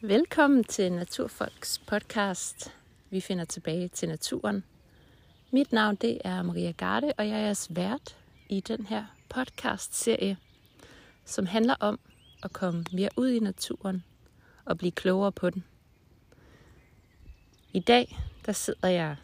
Velkommen 0.00 0.64
til 0.64 0.92
Naturfolks 0.92 1.78
podcast. 1.78 2.74
Vi 3.10 3.20
finder 3.20 3.44
tilbage 3.44 3.88
til 3.88 4.08
naturen. 4.08 4.64
Mit 5.50 5.72
navn 5.72 5.96
det 5.96 6.18
er 6.24 6.42
Maria 6.42 6.70
Garde, 6.70 7.12
og 7.18 7.28
jeg 7.28 7.38
er 7.38 7.44
jeres 7.44 7.68
vært 7.70 8.16
i 8.48 8.60
den 8.60 8.86
her 8.86 9.04
podcast-serie, 9.28 10.36
som 11.24 11.46
handler 11.46 11.74
om 11.80 12.00
at 12.42 12.52
komme 12.52 12.84
mere 12.92 13.08
ud 13.16 13.28
i 13.28 13.38
naturen 13.38 14.04
og 14.64 14.78
blive 14.78 14.92
klogere 14.92 15.32
på 15.32 15.50
den. 15.50 15.64
I 17.72 17.80
dag, 17.80 18.18
der 18.46 18.52
sidder 18.52 18.88
jeg, 18.88 19.16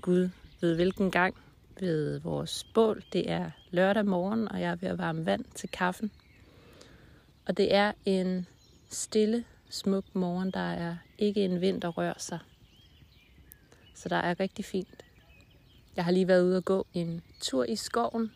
Gud 0.00 0.28
ved 0.60 0.74
hvilken 0.74 1.10
gang, 1.10 1.36
ved 1.80 2.18
vores 2.18 2.64
bål. 2.74 3.04
Det 3.12 3.30
er 3.30 3.50
lørdag 3.70 4.06
morgen, 4.06 4.48
og 4.48 4.60
jeg 4.60 4.70
er 4.70 4.76
ved 4.76 4.88
at 4.88 4.98
varme 4.98 5.26
vand 5.26 5.44
til 5.54 5.68
kaffen. 5.68 6.10
Og 7.46 7.56
det 7.56 7.74
er 7.74 7.92
en 8.04 8.46
stille, 8.88 9.44
smuk 9.72 10.14
morgen. 10.14 10.50
Der 10.50 10.60
er 10.72 10.96
ikke 11.18 11.44
en 11.44 11.60
vind, 11.60 11.80
der 11.80 11.88
rører 11.88 12.18
sig. 12.18 12.38
Så 13.94 14.08
der 14.08 14.16
er 14.16 14.40
rigtig 14.40 14.64
fint. 14.64 15.04
Jeg 15.96 16.04
har 16.04 16.12
lige 16.12 16.28
været 16.28 16.44
ude 16.44 16.56
og 16.56 16.64
gå 16.64 16.86
en 16.94 17.22
tur 17.40 17.64
i 17.64 17.76
skoven 17.76 18.32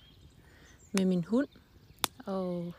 med 0.92 1.04
min 1.04 1.24
hund, 1.24 1.48
og 2.26 2.72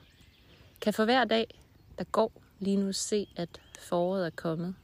kan 0.81 0.93
for 0.93 1.05
hver 1.05 1.25
dag, 1.25 1.59
der 1.97 2.03
går, 2.03 2.31
lige 2.59 2.77
nu 2.77 2.93
se, 2.93 3.27
at 3.35 3.61
foråret 3.79 4.25
er 4.25 4.29
kommet. 4.29 4.75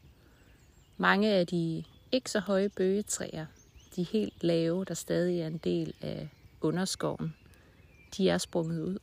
Mange 0.97 1.31
af 1.31 1.47
de 1.47 1.83
ikke 2.11 2.31
så 2.31 2.39
høje 2.39 2.69
bøgetræer, 2.69 3.45
de 3.95 4.03
helt 4.03 4.43
lave, 4.43 4.85
der 4.85 4.93
stadig 4.93 5.39
er 5.39 5.47
en 5.47 5.57
del 5.57 5.93
af 6.01 6.29
underskoven, 6.61 7.35
de 8.17 8.29
er 8.29 8.37
sprunget 8.37 8.81
ud. 8.81 8.97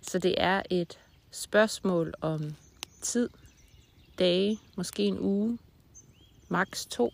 Så 0.00 0.18
det 0.18 0.34
er 0.38 0.62
et 0.70 0.98
spørgsmål 1.30 2.14
om 2.20 2.56
tid, 3.02 3.28
dage, 4.18 4.58
måske 4.76 5.04
en 5.04 5.18
uge, 5.18 5.58
maks 6.48 6.86
to, 6.86 7.12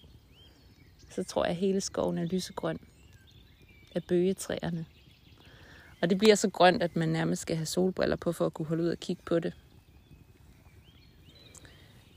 så 1.11 1.25
tror 1.25 1.45
jeg, 1.45 1.51
at 1.51 1.57
hele 1.57 1.81
skoven 1.81 2.19
er 2.19 2.25
lysegrøn 2.25 2.79
af 3.95 4.05
bøgetræerne. 4.05 4.87
Og 6.03 6.11
det 6.11 6.19
bliver 6.19 6.35
så 6.35 6.51
grønt, 6.51 6.83
at 6.83 6.97
man 6.97 7.09
nærmest 7.09 7.43
skal 7.43 7.57
have 7.57 7.67
solbriller 7.67 8.17
på 8.17 8.33
for 8.33 8.47
at 8.47 8.55
kunne 8.55 8.67
holde 8.67 8.83
ud 8.83 8.89
og 8.89 8.99
kigge 8.99 9.23
på 9.27 9.39
det. 9.39 9.55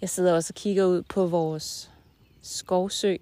Jeg 0.02 0.10
sidder 0.10 0.34
også 0.34 0.52
og 0.52 0.56
kigger 0.56 0.86
ud 0.86 1.02
på 1.02 1.28
vores 1.28 1.92
skovsø. 2.42 3.16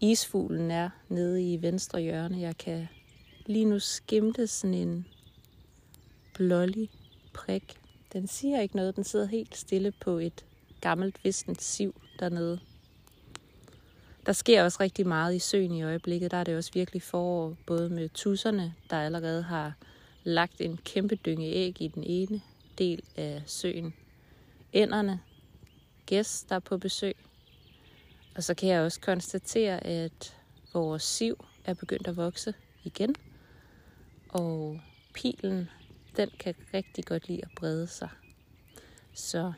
Isfuglen 0.00 0.70
er 0.70 0.90
nede 1.08 1.52
i 1.52 1.62
venstre 1.62 2.00
hjørne. 2.00 2.40
Jeg 2.40 2.58
kan 2.58 2.88
lige 3.46 3.64
nu 3.64 3.78
skimte 3.78 4.46
sådan 4.46 4.74
en 4.74 5.06
blålig 6.34 6.90
prik. 7.32 7.80
Den 8.12 8.26
siger 8.26 8.60
ikke 8.60 8.76
noget. 8.76 8.96
Den 8.96 9.04
sidder 9.04 9.26
helt 9.26 9.56
stille 9.56 9.90
på 9.90 10.18
et 10.18 10.44
gammelt 10.80 11.24
vistent 11.24 11.62
siv 11.62 12.00
dernede. 12.18 12.60
Der 14.26 14.32
sker 14.32 14.64
også 14.64 14.78
rigtig 14.80 15.06
meget 15.06 15.34
i 15.34 15.38
søen 15.38 15.72
i 15.72 15.82
øjeblikket. 15.82 16.30
Der 16.30 16.36
er 16.36 16.44
det 16.44 16.56
også 16.56 16.70
virkelig 16.74 17.02
forår, 17.02 17.56
både 17.66 17.88
med 17.88 18.08
tusserne, 18.08 18.74
der 18.90 18.96
allerede 18.96 19.42
har 19.42 19.74
lagt 20.24 20.60
en 20.60 20.76
kæmpe 20.76 21.16
dynge 21.16 21.46
æg 21.46 21.82
i 21.82 21.88
den 21.88 22.04
ene 22.04 22.40
del 22.78 23.02
af 23.16 23.42
søen. 23.46 23.94
Ænderne, 24.72 25.20
gæs, 26.06 26.44
der 26.48 26.54
er 26.54 26.60
på 26.60 26.78
besøg. 26.78 27.16
Og 28.36 28.44
så 28.44 28.54
kan 28.54 28.68
jeg 28.68 28.80
også 28.80 29.00
konstatere, 29.00 29.86
at 29.86 30.36
vores 30.72 31.02
siv 31.02 31.44
er 31.64 31.74
begyndt 31.74 32.08
at 32.08 32.16
vokse 32.16 32.54
igen. 32.84 33.14
Og 34.28 34.80
pilen, 35.14 35.68
den 36.16 36.30
kan 36.40 36.54
rigtig 36.74 37.04
godt 37.04 37.28
lide 37.28 37.40
at 37.42 37.50
brede 37.56 37.86
sig. 37.86 38.08
Så 39.14 39.52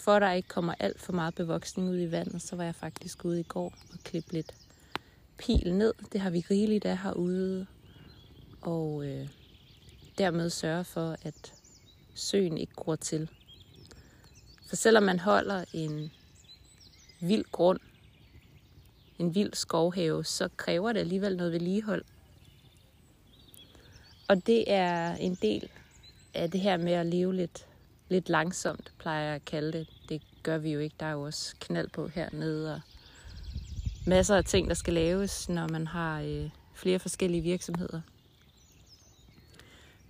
for 0.00 0.12
at 0.12 0.22
der 0.22 0.32
ikke 0.32 0.48
kommer 0.48 0.74
alt 0.78 1.00
for 1.00 1.12
meget 1.12 1.34
bevoksning 1.34 1.88
ud 1.88 2.00
i 2.00 2.10
vandet, 2.10 2.42
så 2.42 2.56
var 2.56 2.64
jeg 2.64 2.74
faktisk 2.74 3.24
ude 3.24 3.40
i 3.40 3.42
går 3.48 3.74
og 3.92 3.98
klippe 4.04 4.32
lidt 4.32 4.54
pil 5.38 5.74
ned. 5.74 5.94
Det 6.12 6.20
har 6.20 6.30
vi 6.30 6.44
rigeligt 6.50 6.84
af 6.84 6.98
herude. 6.98 7.66
Og 8.60 9.06
øh, 9.06 9.28
dermed 10.18 10.50
sørge 10.50 10.84
for, 10.84 11.16
at 11.22 11.54
søen 12.14 12.58
ikke 12.58 12.74
gror 12.74 12.96
til. 12.96 13.30
For 14.66 14.76
selvom 14.76 15.02
man 15.02 15.18
holder 15.18 15.64
en 15.72 16.12
vild 17.20 17.44
grund, 17.52 17.80
en 19.18 19.34
vild 19.34 19.54
skovhave, 19.54 20.24
så 20.24 20.48
kræver 20.56 20.92
det 20.92 21.00
alligevel 21.00 21.36
noget 21.36 21.52
vedligehold. 21.52 22.04
Og 24.32 24.46
det 24.46 24.64
er 24.66 25.14
en 25.14 25.34
del 25.34 25.68
af 26.34 26.50
det 26.50 26.60
her 26.60 26.76
med 26.76 26.92
at 26.92 27.06
leve 27.06 27.34
lidt, 27.34 27.66
lidt 28.08 28.28
langsomt, 28.28 28.92
plejer 28.98 29.24
jeg 29.24 29.34
at 29.34 29.44
kalde 29.44 29.72
det. 29.72 29.88
Det 30.08 30.22
gør 30.42 30.58
vi 30.58 30.72
jo 30.72 30.80
ikke. 30.80 30.94
Der 31.00 31.06
er 31.06 31.12
jo 31.12 31.22
også 31.22 31.54
knald 31.60 31.88
på 31.88 32.08
hernede, 32.08 32.74
og 32.74 32.80
masser 34.06 34.36
af 34.36 34.44
ting, 34.44 34.68
der 34.68 34.74
skal 34.74 34.94
laves, 34.94 35.48
når 35.48 35.68
man 35.68 35.86
har 35.86 36.20
øh, 36.20 36.50
flere 36.74 36.98
forskellige 36.98 37.42
virksomheder. 37.42 38.00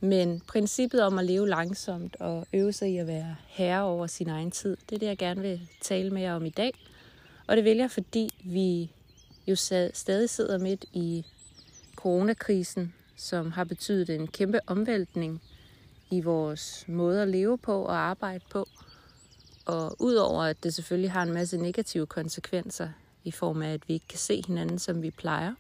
Men 0.01 0.41
princippet 0.41 1.03
om 1.03 1.19
at 1.19 1.25
leve 1.25 1.49
langsomt 1.49 2.17
og 2.21 2.47
øve 2.53 2.73
sig 2.73 2.93
i 2.93 2.97
at 2.97 3.07
være 3.07 3.37
herre 3.47 3.83
over 3.83 4.07
sin 4.07 4.29
egen 4.29 4.51
tid, 4.51 4.77
det 4.91 4.95
er 4.95 4.99
det, 4.99 5.07
jeg 5.07 5.19
gerne 5.19 5.41
vil 5.41 5.69
tale 5.81 6.11
med 6.11 6.23
jer 6.23 6.35
om 6.35 6.45
i 6.45 6.51
dag. 6.51 6.73
Og 7.47 7.57
det 7.57 7.65
vil 7.65 7.77
jeg, 7.77 7.91
fordi 7.91 8.31
vi 8.45 8.91
jo 9.47 9.57
stadig 9.95 10.31
sidder 10.31 10.59
midt 10.59 10.85
i 10.93 11.25
coronakrisen, 11.97 12.95
som 13.17 13.53
har 13.53 13.65
betydet 13.65 14.11
en 14.11 14.27
kæmpe 14.27 14.61
omvæltning 14.67 15.43
i 16.11 16.21
vores 16.21 16.85
måde 16.89 17.23
at 17.23 17.29
leve 17.29 17.59
på 17.59 17.83
og 17.83 17.97
arbejde 17.97 18.45
på. 18.51 18.69
Og 19.65 19.97
udover 19.99 20.43
at 20.43 20.63
det 20.63 20.75
selvfølgelig 20.75 21.11
har 21.11 21.23
en 21.23 21.33
masse 21.33 21.57
negative 21.57 22.07
konsekvenser 22.07 22.89
i 23.25 23.31
form 23.31 23.63
af, 23.63 23.73
at 23.73 23.89
vi 23.89 23.95
ikke 23.95 24.09
kan 24.09 24.19
se 24.19 24.43
hinanden, 24.47 24.79
som 24.79 25.03
vi 25.03 25.11
plejer. 25.11 25.55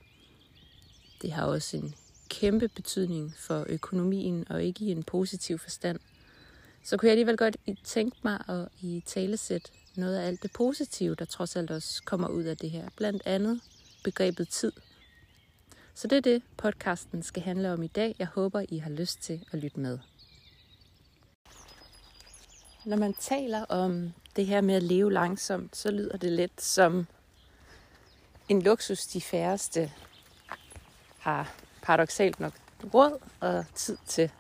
Det 1.22 1.32
har 1.32 1.46
også 1.46 1.76
en 1.76 1.94
kæmpe 2.28 2.68
betydning 2.68 3.34
for 3.38 3.66
økonomien, 3.68 4.46
og 4.50 4.64
ikke 4.64 4.84
i 4.84 4.90
en 4.90 5.02
positiv 5.02 5.58
forstand. 5.58 5.98
Så 6.84 6.96
kunne 6.96 7.06
jeg 7.06 7.12
alligevel 7.12 7.36
godt 7.36 7.56
tænke 7.84 8.16
mig 8.22 8.44
at 8.48 8.68
i 8.80 9.02
talesæt 9.06 9.70
noget 9.96 10.16
af 10.16 10.26
alt 10.26 10.42
det 10.42 10.52
positive, 10.52 11.14
der 11.14 11.24
trods 11.24 11.56
alt 11.56 11.70
også 11.70 12.02
kommer 12.04 12.28
ud 12.28 12.42
af 12.42 12.56
det 12.56 12.70
her. 12.70 12.88
Blandt 12.96 13.22
andet 13.26 13.60
begrebet 14.04 14.48
tid. 14.48 14.72
Så 15.94 16.08
det 16.08 16.16
er 16.16 16.20
det, 16.20 16.42
podcasten 16.56 17.22
skal 17.22 17.42
handle 17.42 17.72
om 17.72 17.82
i 17.82 17.86
dag. 17.86 18.16
Jeg 18.18 18.26
håber, 18.26 18.64
I 18.68 18.78
har 18.78 18.90
lyst 18.90 19.22
til 19.22 19.44
at 19.52 19.58
lytte 19.58 19.80
med. 19.80 19.98
Når 22.84 22.96
man 22.96 23.14
taler 23.14 23.64
om 23.64 24.12
det 24.36 24.46
her 24.46 24.60
med 24.60 24.74
at 24.74 24.82
leve 24.82 25.12
langsomt, 25.12 25.76
så 25.76 25.90
lyder 25.90 26.16
det 26.16 26.32
lidt 26.32 26.62
som 26.62 27.06
en 28.48 28.62
luksus, 28.62 29.06
de 29.06 29.20
færreste 29.20 29.92
har 31.18 31.54
paradoxalt 31.82 32.40
nok 32.40 32.52
råd 32.94 33.18
og 33.40 33.64
tid 33.74 33.96
til. 34.06 34.30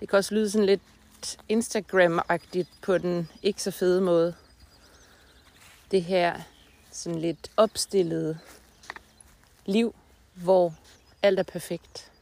Det 0.00 0.08
kan 0.08 0.16
også 0.16 0.34
lyde 0.34 0.50
sådan 0.50 0.66
lidt 0.66 0.82
Instagram-agtigt 1.48 2.68
på 2.82 2.98
den 2.98 3.28
ikke 3.42 3.62
så 3.62 3.70
fede 3.70 4.00
måde. 4.00 4.34
Det 5.90 6.02
her 6.02 6.40
sådan 6.90 7.18
lidt 7.18 7.50
opstillede 7.56 8.38
liv, 9.66 9.94
hvor 10.42 10.74
alt 11.22 11.38
er 11.38 11.42
perfekt. 11.42 12.12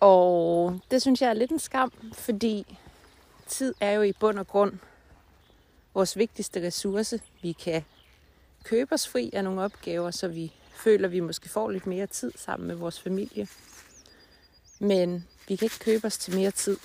Og 0.00 0.80
det 0.90 1.02
synes 1.02 1.22
jeg 1.22 1.30
er 1.30 1.34
lidt 1.34 1.50
en 1.50 1.58
skam, 1.58 2.12
fordi 2.12 2.78
tid 3.46 3.74
er 3.80 3.90
jo 3.90 4.02
i 4.02 4.12
bund 4.12 4.38
og 4.38 4.46
grund 4.46 4.78
vores 5.94 6.16
vigtigste 6.16 6.66
ressource. 6.66 7.20
Vi 7.42 7.52
kan 7.52 7.84
købe 8.64 8.92
os 8.92 9.08
fri 9.08 9.30
af 9.32 9.44
nogle 9.44 9.62
opgaver, 9.62 10.10
så 10.10 10.28
vi 10.28 10.52
føler, 10.70 11.08
at 11.08 11.12
vi 11.12 11.20
måske 11.20 11.48
får 11.48 11.70
lidt 11.70 11.86
mere 11.86 12.06
tid 12.06 12.32
sammen 12.36 12.66
med 12.66 12.74
vores 12.74 13.00
familie. 13.00 13.48
Men 14.78 15.26
vi 15.48 15.56
kan 15.56 15.66
ikke 15.66 15.78
købe 15.78 16.06
os 16.06 16.18
til 16.18 16.34
mere 16.34 16.50
tid. 16.50 16.76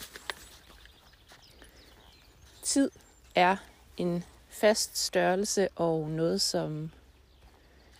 Tid 2.61 2.91
er 3.35 3.57
en 3.97 4.23
fast 4.49 4.97
størrelse 4.97 5.67
og 5.75 6.09
noget, 6.09 6.41
som 6.41 6.91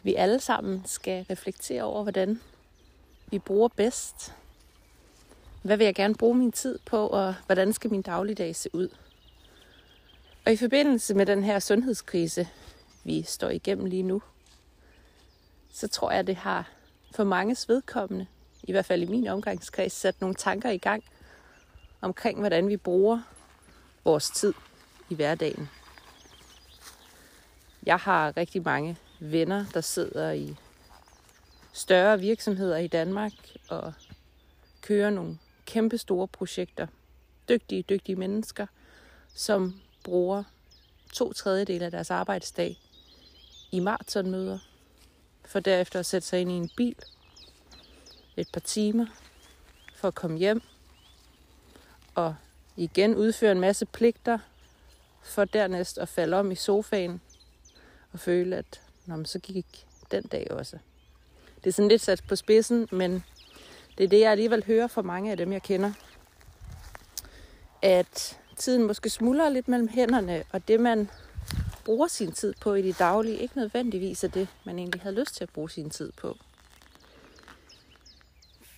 vi 0.04 0.16
alle 0.16 0.40
sammen 0.40 0.82
skal 0.86 1.26
reflektere 1.30 1.84
over, 1.84 2.04
hvordan 2.04 2.42
vi 3.32 3.40
bruger 3.40 3.68
bedst. 3.68 4.34
Hvad 5.62 5.78
vil 5.78 5.86
jeg 5.86 5.96
gerne 5.96 6.16
bruge 6.16 6.36
min 6.36 6.52
tid 6.52 6.80
på, 6.86 7.08
og 7.08 7.36
hvordan 7.46 7.74
skal 7.74 7.92
min 7.92 8.02
dagligdag 8.02 8.56
se 8.56 8.70
ud? 8.74 8.90
Og 10.46 10.54
i 10.54 10.58
forbindelse 10.58 11.14
med 11.14 11.26
den 11.26 11.44
her 11.44 11.60
sundhedskrise, 11.60 12.48
vi 13.04 13.24
står 13.24 13.50
igennem 13.50 13.86
lige 13.86 14.04
nu, 14.04 14.22
så 15.74 15.88
tror 15.88 16.12
jeg, 16.12 16.28
det 16.28 16.36
har 16.36 16.70
for 17.16 17.24
mange 17.24 17.58
vedkommende, 17.68 18.28
i 18.64 18.72
hvert 18.72 18.86
fald 18.86 19.04
i 19.04 19.06
min 19.06 19.28
omgangskreds, 19.28 19.94
sat 19.94 20.22
nogle 20.22 20.36
tanker 20.36 20.70
i 20.70 20.78
gang 20.78 21.04
omkring, 22.02 22.40
hvordan 22.40 22.68
vi 22.68 22.78
bruger 22.78 23.22
vores 24.04 24.30
tid 24.30 24.54
i 25.10 25.16
hverdagen. 25.16 25.70
Jeg 27.86 27.98
har 27.98 28.38
rigtig 28.38 28.64
mange 28.64 28.98
venner, 29.32 29.66
der 29.74 29.82
sidder 29.82 30.32
i 30.32 30.56
større 31.74 32.20
virksomheder 32.20 32.78
i 32.78 32.88
Danmark 32.88 33.34
og 33.70 33.94
kører 34.82 35.10
nogle 35.10 35.38
kæmpe 35.66 35.98
store 35.98 36.28
projekter. 36.28 36.88
Dygtige, 37.50 37.84
dygtige 37.84 38.16
mennesker, 38.16 38.68
som 39.36 39.82
bruger 40.04 40.44
to 41.14 41.34
tredjedele 41.34 41.86
af 41.86 41.92
deres 41.92 42.12
arbejdsdag 42.12 42.80
i 43.72 43.80
maratonmøder, 43.80 44.60
for 45.46 45.60
derefter 45.60 46.00
at 46.00 46.06
sætte 46.06 46.28
sig 46.28 46.42
ind 46.42 46.52
i 46.52 46.56
en 46.56 46.70
bil 46.78 46.96
et 48.38 48.48
par 48.54 48.60
timer 48.60 49.06
for 49.96 50.08
at 50.08 50.16
komme 50.16 50.38
hjem 50.38 50.62
og 52.16 52.36
igen 52.78 53.16
udføre 53.16 53.52
en 53.52 53.60
masse 53.60 53.86
pligter, 53.86 54.40
for 55.24 55.46
dernæst 55.46 55.98
at 55.98 56.10
falde 56.10 56.38
om 56.38 56.52
i 56.52 56.56
sofaen 56.56 57.22
og 58.12 58.20
føle, 58.20 58.56
at 58.56 58.82
Nå, 59.06 59.24
så 59.26 59.40
gik 59.40 59.86
den 60.12 60.24
dag 60.24 60.52
også. 60.52 60.78
Det 61.64 61.70
er 61.70 61.74
sådan 61.74 61.90
lidt 61.90 62.02
sat 62.02 62.24
på 62.28 62.36
spidsen, 62.36 62.88
men 62.92 63.24
det 63.98 64.04
er 64.04 64.08
det, 64.08 64.20
jeg 64.20 64.32
alligevel 64.32 64.64
hører 64.66 64.88
fra 64.88 65.02
mange 65.02 65.32
af 65.32 65.38
dem, 65.38 65.54
jeg 65.54 65.62
kender. 65.62 65.92
At 67.82 68.40
tiden 68.58 68.84
måske 68.84 69.10
smuldrer 69.10 69.50
lidt 69.50 69.68
mellem 69.68 69.88
hænderne, 69.88 70.44
og 70.52 70.68
det, 70.68 70.80
man 70.80 71.10
bruger 71.86 72.08
sin 72.08 72.32
tid 72.32 72.54
på 72.62 72.74
i 72.74 72.82
det 72.82 73.00
daglige, 73.00 73.38
ikke 73.38 73.58
nødvendigvis 73.58 74.24
er 74.24 74.28
det, 74.28 74.48
man 74.64 74.80
egentlig 74.80 75.02
havde 75.02 75.16
lyst 75.16 75.36
til 75.36 75.44
at 75.44 75.50
bruge 75.50 75.70
sin 75.70 75.90
tid 75.90 76.12
på. 76.12 76.38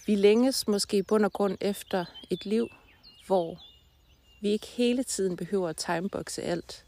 Vi 0.06 0.16
længes 0.16 0.68
måske 0.68 0.98
i 0.98 1.01
bund 1.01 1.25
og 1.25 1.33
grund 1.33 1.57
efter 1.62 2.06
et 2.30 2.45
liv, 2.45 2.68
hvor 3.27 3.60
vi 4.42 4.50
ikke 4.50 4.68
hele 4.68 5.04
tiden 5.04 5.38
behøver 5.38 5.69
at 5.69 5.77
timeboxe 5.77 6.42
alt. 6.42 6.86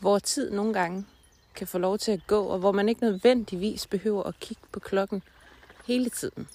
Hvor 0.00 0.18
tid 0.18 0.50
nogle 0.50 0.74
gange 0.74 1.06
kan 1.54 1.66
få 1.66 1.78
lov 1.78 1.98
til 1.98 2.12
at 2.12 2.26
gå, 2.26 2.42
og 2.42 2.58
hvor 2.58 2.72
man 2.72 2.88
ikke 2.88 3.00
nødvendigvis 3.00 3.86
behøver 3.86 4.22
at 4.22 4.40
kigge 4.40 4.62
på 4.72 4.80
klokken 4.80 5.22
hele 5.86 6.10
tiden. 6.10 6.48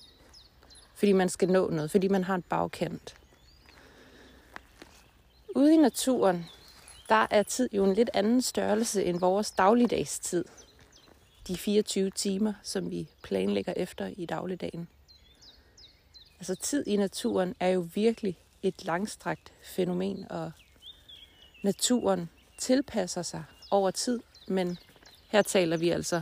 Fordi 0.96 1.12
man 1.12 1.30
skal 1.30 1.50
nå 1.50 1.70
noget, 1.70 1.92
fordi 1.92 2.08
man 2.08 2.24
har 2.24 2.36
en 2.36 2.42
bagkant. 2.42 3.16
Ude 5.56 5.74
i 5.74 5.78
naturen, 5.78 6.46
der 7.10 7.28
er 7.32 7.44
tid 7.44 7.70
jo 7.72 7.86
en 7.86 7.94
lidt 7.94 8.10
anden 8.14 8.42
størrelse 8.42 9.04
end 9.06 9.20
vores 9.20 9.52
dagligdags 9.52 10.20
tid. 10.20 10.46
De 11.48 11.58
24 11.58 12.10
timer, 12.10 12.54
som 12.64 12.92
vi 12.92 13.08
planlægger 13.22 13.74
efter 13.76 14.14
i 14.18 14.26
dagligdagen. 14.26 14.88
Altså 16.40 16.56
tid 16.56 16.88
i 16.88 16.98
naturen 16.98 17.56
er 17.60 17.68
jo 17.68 17.88
virkelig 17.94 18.38
et 18.64 18.86
langstrakt 18.86 19.54
fænomen, 19.64 20.26
og 20.30 20.52
naturen 21.64 22.30
tilpasser 22.58 23.22
sig 23.22 23.44
over 23.72 23.92
tid, 23.92 24.20
men 24.48 24.78
her 25.30 25.42
taler 25.42 25.78
vi 25.78 25.90
altså 25.90 26.22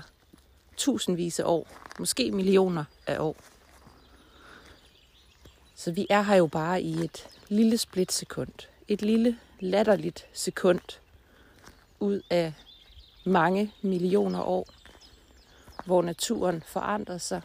tusindvis 0.78 1.40
af 1.40 1.44
år, 1.46 1.68
måske 2.00 2.32
millioner 2.32 2.86
af 3.08 3.20
år. 3.20 3.36
Så 5.76 5.92
vi 5.92 6.08
er 6.10 6.22
her 6.22 6.36
jo 6.36 6.48
bare 6.48 6.82
i 6.82 6.94
et 6.94 7.28
lille 7.50 7.78
splitsekund. 7.78 8.52
Et 8.88 9.02
lille 9.02 9.40
latterligt 9.60 10.28
sekund 10.34 11.00
ud 12.00 12.22
af 12.30 12.54
mange 13.26 13.74
millioner 13.82 14.42
år, 14.42 14.68
hvor 15.86 16.02
naturen 16.02 16.64
forandrer 16.68 17.18
sig 17.18 17.42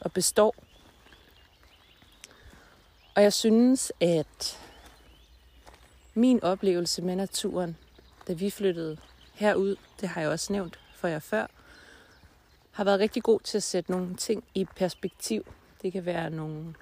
og 0.00 0.12
består 0.12 0.54
og 3.14 3.22
jeg 3.22 3.32
synes, 3.32 3.92
at 4.00 4.58
min 6.14 6.42
oplevelse 6.42 7.02
med 7.02 7.16
naturen, 7.16 7.76
da 8.28 8.32
vi 8.32 8.50
flyttede 8.50 8.98
herud, 9.42 9.76
det 10.00 10.08
har 10.08 10.20
jeg 10.20 10.30
også 10.30 10.52
nævnt 10.52 10.80
for 10.94 11.08
jer 11.08 11.18
før, 11.18 11.46
har 12.70 12.84
været 12.84 13.00
rigtig 13.00 13.22
god 13.22 13.40
til 13.40 13.56
at 13.56 13.62
sætte 13.62 13.90
nogle 13.90 14.16
ting 14.16 14.44
i 14.54 14.64
perspektiv. 14.64 15.46
Det 15.82 15.92
kan 15.92 16.04
være 16.04 16.30
nogle 16.30 16.74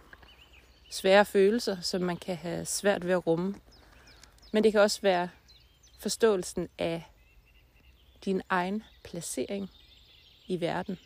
svære 0.90 1.24
følelser, 1.24 1.80
som 1.80 2.02
man 2.02 2.16
kan 2.16 2.36
have 2.36 2.64
svært 2.64 3.06
ved 3.06 3.12
at 3.12 3.26
rumme. 3.26 3.54
Men 4.52 4.64
det 4.64 4.72
kan 4.72 4.80
også 4.80 5.00
være 5.02 5.28
forståelsen 5.98 6.68
af 6.78 7.12
din 8.24 8.42
egen 8.48 8.82
placering 9.02 9.70
i 10.46 10.60
verden. 10.60 10.98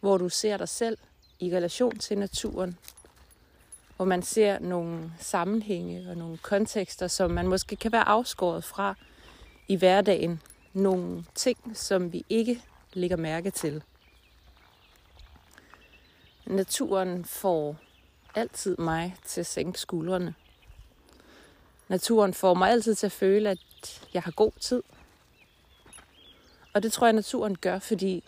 Hvor 0.00 0.18
du 0.18 0.28
ser 0.28 0.56
dig 0.56 0.68
selv 0.68 0.98
i 1.38 1.56
relation 1.56 1.98
til 1.98 2.18
naturen, 2.18 2.78
hvor 3.96 4.04
man 4.04 4.22
ser 4.22 4.58
nogle 4.58 5.12
sammenhænge 5.18 6.10
og 6.10 6.16
nogle 6.16 6.38
kontekster, 6.38 7.08
som 7.08 7.30
man 7.30 7.46
måske 7.46 7.76
kan 7.76 7.92
være 7.92 8.08
afskåret 8.08 8.64
fra 8.64 8.94
i 9.68 9.76
hverdagen. 9.76 10.42
Nogle 10.72 11.24
ting, 11.34 11.58
som 11.74 12.12
vi 12.12 12.24
ikke 12.28 12.62
lægger 12.92 13.16
mærke 13.16 13.50
til. 13.50 13.82
Naturen 16.46 17.24
får 17.24 17.76
altid 18.34 18.76
mig 18.76 19.16
til 19.26 19.40
at 19.40 19.46
sænke 19.46 19.80
skuldrene. 19.80 20.34
Naturen 21.88 22.34
får 22.34 22.54
mig 22.54 22.70
altid 22.70 22.94
til 22.94 23.06
at 23.06 23.12
føle, 23.12 23.50
at 23.50 24.08
jeg 24.14 24.22
har 24.22 24.30
god 24.30 24.52
tid. 24.60 24.82
Og 26.72 26.82
det 26.82 26.92
tror 26.92 27.06
jeg, 27.06 27.12
naturen 27.12 27.56
gør, 27.56 27.78
fordi 27.78 28.24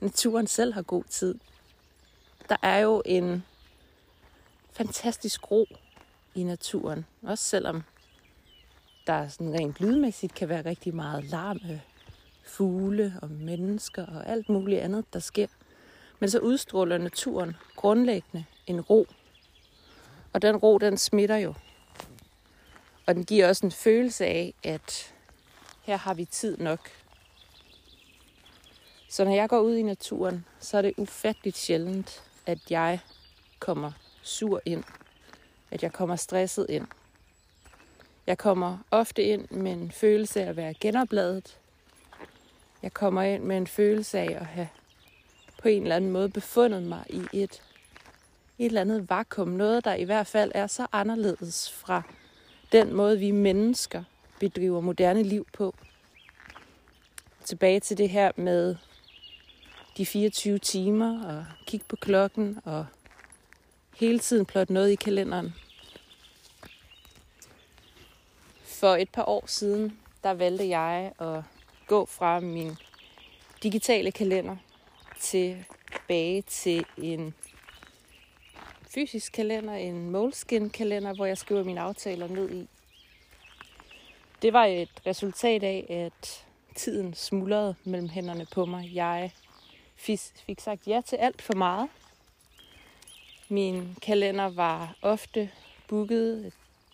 naturen 0.00 0.46
selv 0.46 0.72
har 0.72 0.82
god 0.82 1.04
tid. 1.04 1.34
Der 2.48 2.56
er 2.62 2.78
jo 2.78 3.02
en 3.04 3.44
fantastisk 4.72 5.50
ro 5.50 5.66
i 6.34 6.42
naturen. 6.42 7.06
Også 7.22 7.44
selvom 7.44 7.82
der 9.06 9.28
sådan 9.28 9.54
rent 9.54 9.80
lydmæssigt 9.80 10.34
kan 10.34 10.48
være 10.48 10.64
rigtig 10.64 10.94
meget 10.94 11.24
larm 11.24 11.60
af 11.64 11.80
fugle 12.44 13.14
og 13.22 13.30
mennesker 13.30 14.06
og 14.06 14.28
alt 14.28 14.48
muligt 14.48 14.80
andet, 14.80 15.04
der 15.12 15.18
sker. 15.18 15.46
Men 16.20 16.30
så 16.30 16.38
udstråler 16.38 16.98
naturen 16.98 17.56
grundlæggende 17.76 18.44
en 18.66 18.80
ro. 18.80 19.06
Og 20.32 20.42
den 20.42 20.56
ro, 20.56 20.78
den 20.78 20.98
smitter 20.98 21.36
jo. 21.36 21.54
Og 23.06 23.14
den 23.14 23.24
giver 23.24 23.48
også 23.48 23.66
en 23.66 23.72
følelse 23.72 24.26
af, 24.26 24.54
at 24.62 25.14
her 25.82 25.96
har 25.96 26.14
vi 26.14 26.24
tid 26.24 26.58
nok. 26.58 26.90
Så 29.08 29.24
når 29.24 29.34
jeg 29.34 29.48
går 29.48 29.60
ud 29.60 29.76
i 29.76 29.82
naturen, 29.82 30.44
så 30.60 30.78
er 30.78 30.82
det 30.82 30.92
ufatteligt 30.96 31.56
sjældent, 31.56 32.22
at 32.46 32.58
jeg 32.70 33.00
kommer 33.58 33.92
sur 34.22 34.62
ind. 34.64 34.84
At 35.70 35.82
jeg 35.82 35.92
kommer 35.92 36.16
stresset 36.16 36.66
ind. 36.68 36.86
Jeg 38.26 38.38
kommer 38.38 38.78
ofte 38.90 39.22
ind 39.22 39.50
med 39.50 39.72
en 39.72 39.90
følelse 39.90 40.42
af 40.42 40.48
at 40.48 40.56
være 40.56 40.74
genopladet. 40.74 41.58
Jeg 42.82 42.94
kommer 42.94 43.22
ind 43.22 43.42
med 43.42 43.56
en 43.56 43.66
følelse 43.66 44.18
af 44.18 44.36
at 44.40 44.46
have 44.46 44.68
på 45.62 45.68
en 45.68 45.82
eller 45.82 45.96
anden 45.96 46.10
måde 46.10 46.28
befundet 46.28 46.82
mig 46.82 47.04
i 47.08 47.22
et, 47.32 47.62
et 48.58 48.66
eller 48.66 48.80
andet 48.80 49.10
vakuum. 49.10 49.48
Noget, 49.48 49.84
der 49.84 49.94
i 49.94 50.04
hvert 50.04 50.26
fald 50.26 50.52
er 50.54 50.66
så 50.66 50.86
anderledes 50.92 51.72
fra 51.72 52.02
den 52.72 52.94
måde, 52.94 53.18
vi 53.18 53.30
mennesker 53.30 54.04
bedriver 54.40 54.80
moderne 54.80 55.22
liv 55.22 55.46
på. 55.52 55.74
Tilbage 57.44 57.80
til 57.80 57.98
det 57.98 58.08
her 58.08 58.32
med 58.36 58.76
de 59.96 60.06
24 60.06 60.58
timer 60.58 61.26
og 61.26 61.44
kigge 61.66 61.86
på 61.88 61.96
klokken 61.96 62.58
og 62.64 62.86
hele 63.96 64.18
tiden 64.18 64.46
plotte 64.46 64.72
noget 64.72 64.90
i 64.90 64.94
kalenderen. 64.94 65.54
For 68.82 68.96
et 68.96 69.08
par 69.08 69.24
år 69.28 69.44
siden, 69.46 69.98
der 70.22 70.34
valgte 70.34 70.68
jeg 70.68 71.12
at 71.20 71.42
gå 71.86 72.06
fra 72.06 72.40
min 72.40 72.76
digitale 73.62 74.12
kalender 74.12 74.56
tilbage 75.20 76.42
til 76.42 76.84
en 76.98 77.34
fysisk 78.94 79.32
kalender, 79.32 79.74
en 79.74 80.10
moleskin 80.10 80.70
kalender, 80.70 81.14
hvor 81.14 81.26
jeg 81.26 81.38
skriver 81.38 81.64
mine 81.64 81.80
aftaler 81.80 82.28
ned 82.28 82.50
i. 82.50 82.68
Det 84.42 84.52
var 84.52 84.64
et 84.64 85.02
resultat 85.06 85.62
af, 85.62 85.86
at 85.88 86.46
tiden 86.74 87.14
smuldrede 87.14 87.74
mellem 87.84 88.08
hænderne 88.08 88.46
på 88.52 88.64
mig. 88.64 88.90
Jeg 88.94 89.30
fik 89.96 90.60
sagt 90.60 90.86
ja 90.86 91.00
til 91.06 91.16
alt 91.16 91.42
for 91.42 91.54
meget, 91.54 91.88
min 93.48 93.96
kalender 94.02 94.48
var 94.48 94.96
ofte 95.02 95.50
booket 95.88 96.52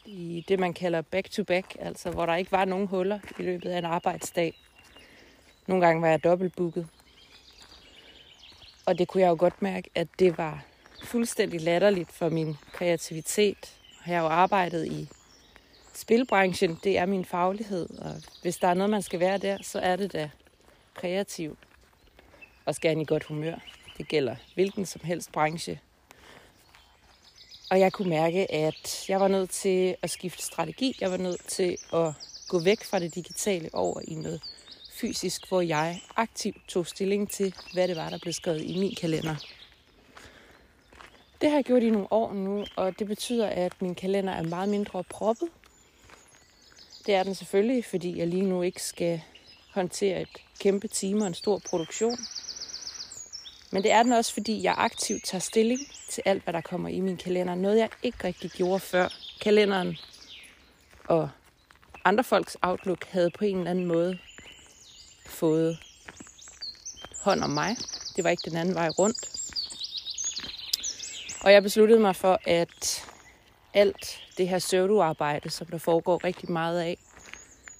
i 0.08 0.44
det, 0.48 0.58
man 0.60 0.74
kalder 0.74 1.02
back-to-back, 1.02 1.76
altså 1.80 2.10
hvor 2.10 2.26
der 2.26 2.36
ikke 2.36 2.52
var 2.52 2.64
nogen 2.64 2.86
huller 2.86 3.18
i 3.38 3.42
løbet 3.42 3.70
af 3.70 3.78
en 3.78 3.84
arbejdsdag. 3.84 4.54
Nogle 5.66 5.86
gange 5.86 6.02
var 6.02 6.08
jeg 6.08 6.24
dobbeltbooket. 6.24 6.88
Og 8.86 8.98
det 8.98 9.08
kunne 9.08 9.22
jeg 9.22 9.28
jo 9.28 9.36
godt 9.38 9.62
mærke, 9.62 9.90
at 9.94 10.08
det 10.18 10.38
var 10.38 10.64
fuldstændig 11.04 11.60
latterligt 11.60 12.12
for 12.12 12.28
min 12.28 12.56
kreativitet. 12.72 13.76
Jeg 14.06 14.16
har 14.16 14.22
jo 14.22 14.28
arbejdet 14.28 14.86
i 14.86 15.08
spilbranchen, 15.94 16.78
det 16.84 16.98
er 16.98 17.06
min 17.06 17.24
faglighed, 17.24 17.90
og 17.98 18.14
hvis 18.42 18.56
der 18.56 18.68
er 18.68 18.74
noget, 18.74 18.90
man 18.90 19.02
skal 19.02 19.20
være 19.20 19.38
der, 19.38 19.58
så 19.62 19.78
er 19.78 19.96
det 19.96 20.12
da 20.12 20.30
kreativ 20.94 21.58
og 22.64 22.74
skal 22.74 23.00
i 23.00 23.04
godt 23.04 23.24
humør. 23.24 23.54
Det 23.98 24.08
gælder 24.08 24.36
hvilken 24.54 24.86
som 24.86 25.00
helst 25.04 25.32
branche. 25.32 25.80
Og 27.70 27.80
jeg 27.80 27.92
kunne 27.92 28.08
mærke, 28.08 28.52
at 28.52 29.04
jeg 29.08 29.20
var 29.20 29.28
nødt 29.28 29.50
til 29.50 29.96
at 30.02 30.10
skifte 30.10 30.42
strategi. 30.42 30.96
Jeg 31.00 31.10
var 31.10 31.16
nødt 31.16 31.46
til 31.46 31.76
at 31.92 32.12
gå 32.48 32.58
væk 32.58 32.84
fra 32.84 32.98
det 32.98 33.14
digitale 33.14 33.70
over 33.72 34.00
i 34.04 34.14
noget 34.14 34.42
fysisk, 34.92 35.48
hvor 35.48 35.60
jeg 35.60 36.00
aktivt 36.16 36.56
tog 36.68 36.86
stilling 36.86 37.30
til, 37.30 37.54
hvad 37.72 37.88
det 37.88 37.96
var, 37.96 38.10
der 38.10 38.18
blev 38.18 38.32
skrevet 38.32 38.62
i 38.62 38.78
min 38.78 38.94
kalender. 38.94 39.36
Det 41.40 41.50
har 41.50 41.56
jeg 41.56 41.64
gjort 41.64 41.82
i 41.82 41.90
nogle 41.90 42.12
år 42.12 42.32
nu, 42.32 42.64
og 42.76 42.98
det 42.98 43.06
betyder, 43.06 43.46
at 43.46 43.82
min 43.82 43.94
kalender 43.94 44.32
er 44.32 44.42
meget 44.42 44.68
mindre 44.68 45.04
proppet. 45.04 45.48
Det 47.06 47.14
er 47.14 47.22
den 47.22 47.34
selvfølgelig, 47.34 47.84
fordi 47.84 48.18
jeg 48.18 48.26
lige 48.26 48.42
nu 48.42 48.62
ikke 48.62 48.82
skal 48.82 49.20
håndtere 49.74 50.20
et 50.22 50.28
kæmpe 50.60 50.88
team 50.88 51.20
og 51.20 51.26
en 51.26 51.34
stor 51.34 51.58
produktion. 51.58 52.16
Men 53.70 53.82
det 53.82 53.90
er 53.92 54.02
den 54.02 54.12
også, 54.12 54.32
fordi 54.32 54.62
jeg 54.62 54.74
aktivt 54.78 55.24
tager 55.24 55.40
stilling 55.40 55.80
til 56.10 56.22
alt, 56.26 56.44
hvad 56.44 56.54
der 56.54 56.60
kommer 56.60 56.88
i 56.88 57.00
min 57.00 57.16
kalender. 57.16 57.54
Noget, 57.54 57.78
jeg 57.78 57.88
ikke 58.02 58.18
rigtig 58.24 58.50
gjorde 58.50 58.80
før. 58.80 59.08
Kalenderen 59.40 59.98
og 61.04 61.30
andre 62.04 62.24
folks 62.24 62.56
outlook 62.62 63.04
havde 63.04 63.30
på 63.30 63.44
en 63.44 63.58
eller 63.58 63.70
anden 63.70 63.86
måde 63.86 64.18
fået 65.26 65.78
hånd 67.22 67.42
om 67.42 67.50
mig. 67.50 67.76
Det 68.16 68.24
var 68.24 68.30
ikke 68.30 68.50
den 68.50 68.56
anden 68.56 68.74
vej 68.74 68.88
rundt. 68.88 69.28
Og 71.40 71.52
jeg 71.52 71.62
besluttede 71.62 72.00
mig 72.00 72.16
for, 72.16 72.40
at 72.44 73.04
alt 73.74 74.24
det 74.38 74.48
her 74.48 74.58
pseudoarbejde, 74.58 75.50
som 75.50 75.66
der 75.66 75.78
foregår 75.78 76.24
rigtig 76.24 76.50
meget 76.50 76.80
af, 76.80 76.98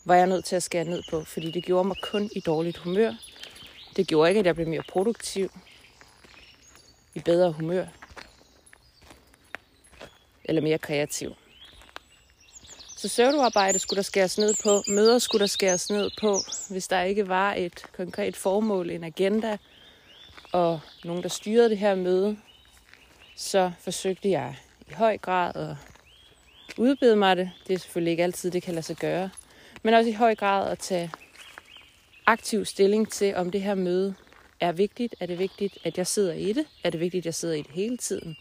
var 0.04 0.14
jeg 0.14 0.26
nødt 0.26 0.44
til 0.44 0.56
at 0.56 0.62
skære 0.62 0.84
ned 0.84 1.02
på, 1.10 1.24
fordi 1.24 1.50
det 1.50 1.64
gjorde 1.64 1.88
mig 1.88 1.96
kun 2.02 2.30
i 2.32 2.40
dårligt 2.40 2.76
humør. 2.76 3.14
Det 3.96 4.06
gjorde 4.06 4.30
ikke, 4.30 4.38
at 4.38 4.46
jeg 4.46 4.54
blev 4.54 4.68
mere 4.68 4.82
produktiv, 4.88 5.50
i 7.18 7.22
bedre 7.24 7.52
humør, 7.52 7.86
eller 10.44 10.62
mere 10.62 10.78
kreativ. 10.78 11.34
Så 12.96 13.08
pseudoarbejde 13.08 13.78
skulle 13.78 13.96
der 13.96 14.02
skæres 14.02 14.38
ned 14.38 14.54
på, 14.62 14.82
møder 14.88 15.18
skulle 15.18 15.40
der 15.40 15.46
skæres 15.46 15.90
ned 15.90 16.10
på, 16.20 16.38
hvis 16.70 16.88
der 16.88 17.02
ikke 17.02 17.28
var 17.28 17.54
et 17.54 17.82
konkret 17.96 18.36
formål, 18.36 18.90
en 18.90 19.04
agenda, 19.04 19.56
og 20.52 20.80
nogen, 21.04 21.22
der 21.22 21.28
styrede 21.28 21.70
det 21.70 21.78
her 21.78 21.94
møde, 21.94 22.38
så 23.36 23.72
forsøgte 23.80 24.30
jeg 24.30 24.56
i 24.90 24.92
høj 24.92 25.18
grad 25.18 25.56
at 25.56 25.76
udbede 26.78 27.16
mig 27.16 27.36
det. 27.36 27.50
Det 27.66 27.74
er 27.74 27.78
selvfølgelig 27.78 28.10
ikke 28.10 28.22
altid, 28.22 28.50
det 28.50 28.62
kan 28.62 28.74
lade 28.74 28.86
sig 28.86 28.96
gøre. 28.96 29.30
Men 29.82 29.94
også 29.94 30.10
i 30.10 30.12
høj 30.12 30.34
grad 30.34 30.70
at 30.70 30.78
tage 30.78 31.10
aktiv 32.26 32.64
stilling 32.64 33.12
til, 33.12 33.34
om 33.36 33.50
det 33.50 33.62
her 33.62 33.74
møde 33.74 34.14
er 34.60 34.72
vigtigt. 34.72 35.14
Er 35.20 35.26
det 35.26 35.38
vigtigt, 35.38 35.78
at 35.84 35.98
jeg 35.98 36.06
sidder 36.06 36.32
i 36.32 36.52
det? 36.52 36.66
Er 36.84 36.90
det 36.90 37.00
vigtigt, 37.00 37.22
at 37.22 37.26
jeg 37.26 37.34
sidder 37.34 37.54
i 37.54 37.62
det 37.62 37.70
hele 37.70 37.96
tiden? 37.96 38.36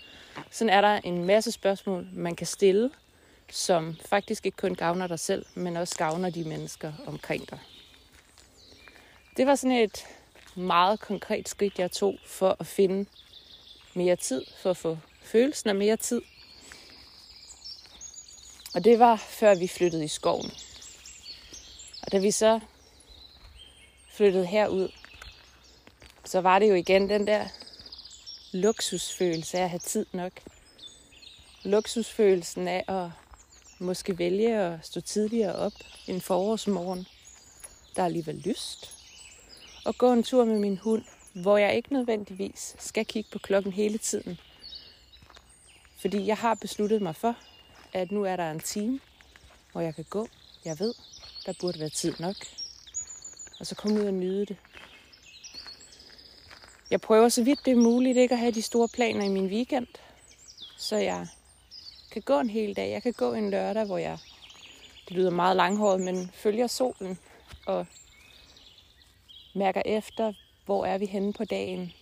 Sådan 0.52 0.70
er 0.70 0.82
der 0.82 0.96
en 0.96 1.24
masse 1.26 1.52
spørgsmål, 1.52 2.08
man 2.14 2.36
kan 2.36 2.48
stille, 2.48 2.92
som 3.52 3.98
faktisk 4.06 4.46
ikke 4.46 4.58
kun 4.58 4.76
gavner 4.76 5.08
dig 5.08 5.20
selv, 5.20 5.46
men 5.56 5.78
også 5.78 5.98
gavner 5.98 6.30
de 6.30 6.44
mennesker 6.44 6.94
omkring 7.06 7.50
dig. 7.50 7.60
Det 9.38 9.48
var 9.48 9.56
sådan 9.56 9.78
et 9.78 10.06
meget 10.56 11.00
konkret 11.00 11.50
skridt, 11.50 11.80
jeg 11.80 11.92
tog 11.92 12.20
for 12.26 12.56
at 12.60 12.68
finde 12.68 13.10
mere 13.94 14.16
tid, 14.16 14.46
for 14.62 14.70
at 14.70 14.78
få 14.78 14.98
følelsen 15.24 15.70
af 15.70 15.76
mere 15.76 15.98
tid. 15.98 16.22
Og 18.76 18.84
det 18.84 19.00
var 19.00 19.16
før 19.16 19.56
vi 19.56 19.68
flyttede 19.68 20.06
i 20.06 20.08
skoven. 20.08 20.52
Og 22.02 22.12
da 22.12 22.18
vi 22.18 22.32
så 22.32 22.60
flyttede 24.12 24.46
herud, 24.46 24.90
så 26.28 26.42
var 26.42 26.60
det 26.60 26.70
jo 26.70 26.74
igen 26.74 27.10
den 27.10 27.28
der 27.28 27.48
luksusfølelse 28.52 29.58
af 29.58 29.64
at 29.64 29.70
have 29.70 29.80
tid 29.80 30.06
nok. 30.14 30.32
Luksusfølelsen 31.64 32.68
af 32.68 32.84
at 32.88 33.10
måske 33.80 34.18
vælge 34.18 34.58
at 34.58 34.80
stå 34.86 35.02
tidligere 35.02 35.56
op 35.56 35.74
en 36.08 36.22
forårsmorgen. 36.22 37.08
Der 37.96 38.02
er 38.02 38.06
alligevel 38.06 38.36
lyst. 38.36 38.92
Og 39.86 39.98
gå 39.98 40.14
en 40.14 40.24
tur 40.24 40.46
med 40.46 40.60
min 40.60 40.78
hund, 40.78 41.04
hvor 41.34 41.58
jeg 41.58 41.76
ikke 41.76 41.94
nødvendigvis 41.94 42.76
skal 42.80 43.06
kigge 43.06 43.30
på 43.32 43.40
klokken 43.40 43.74
hele 43.74 43.98
tiden. 43.98 44.40
Fordi 45.98 46.28
jeg 46.28 46.38
har 46.38 46.56
besluttet 46.56 47.02
mig 47.02 47.16
for, 47.16 47.36
at 47.94 48.12
nu 48.12 48.24
er 48.24 48.36
der 48.36 48.52
en 48.52 48.60
time, 48.60 49.00
hvor 49.72 49.82
jeg 49.82 49.96
kan 49.96 50.06
gå. 50.10 50.28
Jeg 50.66 50.80
ved, 50.80 50.94
der 51.46 51.54
burde 51.60 51.80
være 51.80 51.90
tid 51.90 52.14
nok. 52.20 52.36
Og 53.60 53.68
så 53.68 53.76
komme 53.76 54.00
ud 54.00 54.06
og 54.06 54.14
nyde 54.14 54.46
det. 54.46 54.58
Jeg 56.92 57.02
prøver 57.02 57.30
så 57.30 57.44
vidt 57.44 57.66
det 57.66 57.72
er 57.72 57.76
muligt 57.76 58.18
ikke 58.18 58.34
at 58.34 58.40
have 58.40 58.52
de 58.52 58.62
store 58.62 58.88
planer 58.88 59.26
i 59.26 59.30
min 59.30 59.48
weekend. 59.48 59.88
Så 60.78 60.98
jeg 60.98 61.28
kan 62.12 62.22
gå 62.22 62.40
en 62.40 62.50
hel 62.50 62.76
dag. 62.76 62.92
Jeg 62.92 63.04
kan 63.04 63.14
gå 63.14 63.34
en 63.34 63.50
lørdag, 63.50 63.86
hvor 63.86 63.98
jeg, 63.98 64.18
det 65.08 65.18
lyder 65.18 65.30
meget 65.30 65.56
langhåret, 65.56 66.02
men 66.02 66.32
følger 66.34 66.68
solen 66.68 67.20
og 67.66 67.86
mærker 69.56 69.82
efter, 69.86 70.34
hvor 70.66 70.86
er 70.86 70.98
vi 70.98 71.06
henne 71.06 71.34
på 71.34 71.46
dagen, 71.46 71.94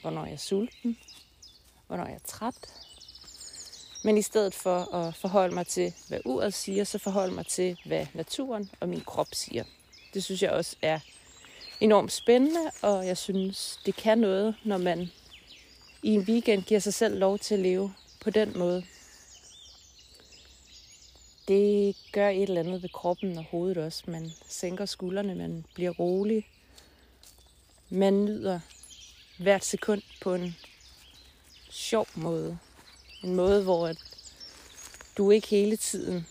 hvornår 0.00 0.24
jeg 0.24 0.32
er 0.32 0.36
sulten, 0.36 0.98
hvornår 1.86 2.06
jeg 2.06 2.14
er 2.14 2.26
træt. 2.26 2.88
Men 4.04 4.18
i 4.18 4.22
stedet 4.22 4.54
for 4.54 4.94
at 4.94 5.14
forholde 5.14 5.54
mig 5.54 5.66
til, 5.66 5.94
hvad 6.08 6.20
uret 6.24 6.54
siger, 6.54 6.84
så 6.84 6.98
forholde 6.98 7.34
mig 7.34 7.46
til, 7.46 7.78
hvad 7.84 8.06
naturen 8.14 8.70
og 8.80 8.88
min 8.88 9.00
krop 9.00 9.28
siger. 9.32 9.64
Det 10.14 10.24
synes 10.24 10.42
jeg 10.42 10.50
også 10.50 10.76
er 10.82 11.00
enormt 11.82 12.12
spændende, 12.12 12.70
og 12.82 13.06
jeg 13.06 13.16
synes, 13.16 13.80
det 13.86 13.96
kan 13.96 14.18
noget, 14.18 14.54
når 14.64 14.78
man 14.78 15.10
i 16.02 16.08
en 16.08 16.20
weekend 16.20 16.62
giver 16.62 16.80
sig 16.80 16.94
selv 16.94 17.18
lov 17.18 17.38
til 17.38 17.54
at 17.54 17.60
leve 17.60 17.94
på 18.20 18.30
den 18.30 18.58
måde. 18.58 18.84
Det 21.48 21.96
gør 22.12 22.28
et 22.28 22.42
eller 22.42 22.60
andet 22.60 22.82
ved 22.82 22.88
kroppen 22.88 23.38
og 23.38 23.44
hovedet 23.44 23.78
også. 23.78 24.02
Man 24.06 24.30
sænker 24.48 24.86
skuldrene, 24.86 25.34
man 25.34 25.64
bliver 25.74 25.90
rolig. 25.90 26.46
Man 27.90 28.24
nyder 28.24 28.60
hvert 29.38 29.64
sekund 29.64 30.02
på 30.20 30.34
en 30.34 30.56
sjov 31.70 32.06
måde. 32.14 32.58
En 33.22 33.34
måde, 33.34 33.62
hvor 33.62 33.86
at 33.86 33.98
du 35.16 35.30
ikke 35.30 35.48
hele 35.48 35.76
tiden 35.76 36.26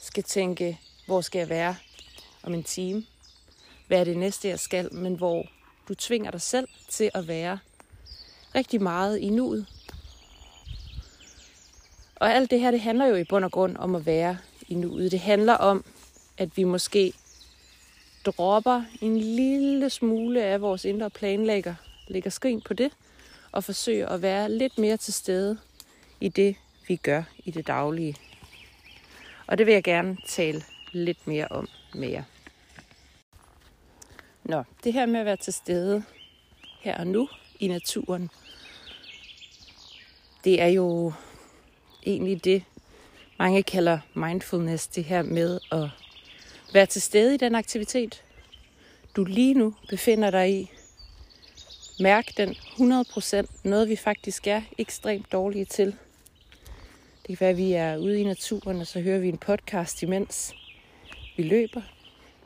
skal 0.00 0.22
tænke, 0.22 0.80
hvor 1.06 1.20
skal 1.20 1.38
jeg 1.38 1.48
være 1.48 1.76
om 2.42 2.54
en 2.54 2.64
time? 2.64 3.06
Hvad 3.92 4.00
er 4.00 4.04
det 4.04 4.16
næste, 4.16 4.48
jeg 4.48 4.60
skal? 4.60 4.94
Men 4.94 5.14
hvor 5.14 5.46
du 5.88 5.94
tvinger 5.94 6.30
dig 6.30 6.40
selv 6.40 6.68
til 6.88 7.10
at 7.14 7.28
være 7.28 7.58
rigtig 8.54 8.82
meget 8.82 9.18
i 9.18 9.30
nuet. 9.30 9.66
Og 12.16 12.34
alt 12.34 12.50
det 12.50 12.60
her, 12.60 12.70
det 12.70 12.80
handler 12.80 13.06
jo 13.06 13.14
i 13.14 13.24
bund 13.24 13.44
og 13.44 13.52
grund 13.52 13.76
om 13.76 13.94
at 13.94 14.06
være 14.06 14.38
i 14.68 14.74
nuet. 14.74 15.12
Det 15.12 15.20
handler 15.20 15.54
om, 15.54 15.84
at 16.38 16.56
vi 16.56 16.64
måske 16.64 17.12
dropper 18.26 18.82
en 19.00 19.18
lille 19.18 19.90
smule 19.90 20.44
af 20.44 20.60
vores 20.60 20.84
indre 20.84 21.10
planlægger, 21.10 21.74
lægger 22.08 22.30
skrin 22.30 22.60
på 22.60 22.74
det, 22.74 22.92
og 23.52 23.64
forsøger 23.64 24.08
at 24.08 24.22
være 24.22 24.52
lidt 24.52 24.78
mere 24.78 24.96
til 24.96 25.14
stede 25.14 25.58
i 26.20 26.28
det, 26.28 26.56
vi 26.88 26.96
gør 26.96 27.22
i 27.44 27.50
det 27.50 27.66
daglige. 27.66 28.16
Og 29.46 29.58
det 29.58 29.66
vil 29.66 29.72
jeg 29.72 29.84
gerne 29.84 30.16
tale 30.26 30.62
lidt 30.92 31.26
mere 31.26 31.48
om 31.50 31.68
med 31.94 32.08
jer. 32.08 32.22
Nå, 34.44 34.62
det 34.84 34.92
her 34.92 35.06
med 35.06 35.20
at 35.20 35.26
være 35.26 35.36
til 35.36 35.52
stede 35.52 36.04
her 36.80 36.98
og 36.98 37.06
nu 37.06 37.28
i 37.60 37.68
naturen, 37.68 38.30
det 40.44 40.62
er 40.62 40.66
jo 40.66 41.12
egentlig 42.06 42.44
det, 42.44 42.64
mange 43.38 43.62
kalder 43.62 43.98
mindfulness, 44.14 44.86
det 44.86 45.04
her 45.04 45.22
med 45.22 45.60
at 45.72 45.88
være 46.72 46.86
til 46.86 47.02
stede 47.02 47.34
i 47.34 47.36
den 47.36 47.54
aktivitet, 47.54 48.24
du 49.16 49.24
lige 49.24 49.54
nu 49.54 49.74
befinder 49.88 50.30
dig 50.30 50.60
i. 50.60 50.70
Mærk 52.00 52.36
den 52.36 52.48
100%, 52.50 53.46
noget 53.64 53.88
vi 53.88 53.96
faktisk 53.96 54.46
er 54.46 54.62
ekstremt 54.78 55.32
dårlige 55.32 55.64
til. 55.64 55.86
Det 57.26 57.26
kan 57.26 57.40
være, 57.40 57.50
at 57.50 57.56
vi 57.56 57.72
er 57.72 57.96
ude 57.96 58.20
i 58.20 58.24
naturen, 58.24 58.80
og 58.80 58.86
så 58.86 59.00
hører 59.00 59.18
vi 59.18 59.28
en 59.28 59.38
podcast 59.38 60.02
imens 60.02 60.54
vi 61.36 61.42
løber. 61.42 61.82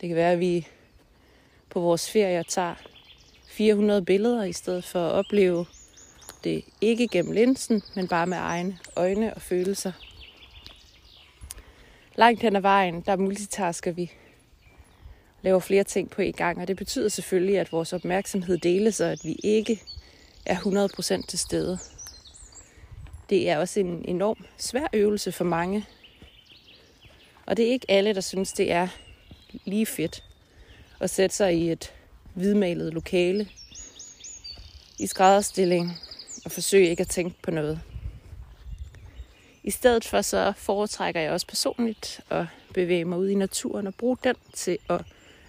Det 0.00 0.08
kan 0.08 0.16
være, 0.16 0.32
at 0.32 0.40
vi 0.40 0.66
på 1.70 1.80
vores 1.80 2.10
ferie 2.10 2.42
tager 2.42 2.74
400 3.46 4.02
billeder, 4.02 4.44
i 4.44 4.52
stedet 4.52 4.84
for 4.84 5.06
at 5.06 5.12
opleve 5.12 5.66
det 6.44 6.64
ikke 6.80 7.08
gennem 7.08 7.32
linsen, 7.32 7.82
men 7.94 8.08
bare 8.08 8.26
med 8.26 8.36
egne 8.36 8.78
øjne 8.96 9.34
og 9.34 9.42
følelser. 9.42 9.92
Langt 12.14 12.42
hen 12.42 12.56
ad 12.56 12.60
vejen, 12.60 13.00
der 13.00 13.16
multitasker 13.16 13.92
vi. 13.92 14.12
Laver 15.42 15.60
flere 15.60 15.84
ting 15.84 16.10
på 16.10 16.22
en 16.22 16.32
gang, 16.32 16.60
og 16.60 16.68
det 16.68 16.76
betyder 16.76 17.08
selvfølgelig, 17.08 17.58
at 17.58 17.72
vores 17.72 17.92
opmærksomhed 17.92 18.58
deles, 18.58 19.00
og 19.00 19.12
at 19.12 19.20
vi 19.24 19.36
ikke 19.44 19.82
er 20.46 20.56
100% 20.56 21.26
til 21.26 21.38
stede. 21.38 21.78
Det 23.30 23.50
er 23.50 23.58
også 23.58 23.80
en 23.80 24.04
enorm 24.04 24.44
svær 24.56 24.86
øvelse 24.92 25.32
for 25.32 25.44
mange. 25.44 25.84
Og 27.46 27.56
det 27.56 27.66
er 27.66 27.70
ikke 27.70 27.86
alle, 27.90 28.14
der 28.14 28.20
synes, 28.20 28.52
det 28.52 28.72
er 28.72 28.88
lige 29.64 29.86
fedt 29.86 30.25
og 30.98 31.10
sætte 31.10 31.36
sig 31.36 31.54
i 31.54 31.72
et 31.72 31.92
hvidmalet 32.34 32.94
lokale 32.94 33.48
i 34.98 35.06
skrædderstilling 35.06 35.98
og 36.44 36.52
forsøge 36.52 36.88
ikke 36.88 37.00
at 37.00 37.08
tænke 37.08 37.36
på 37.42 37.50
noget. 37.50 37.80
I 39.62 39.70
stedet 39.70 40.04
for 40.04 40.22
så 40.22 40.52
foretrækker 40.56 41.20
jeg 41.20 41.32
også 41.32 41.46
personligt 41.46 42.20
at 42.30 42.46
bevæge 42.74 43.04
mig 43.04 43.18
ud 43.18 43.28
i 43.28 43.34
naturen 43.34 43.86
og 43.86 43.94
bruge 43.94 44.16
den 44.24 44.34
til 44.54 44.78
at 44.90 45.00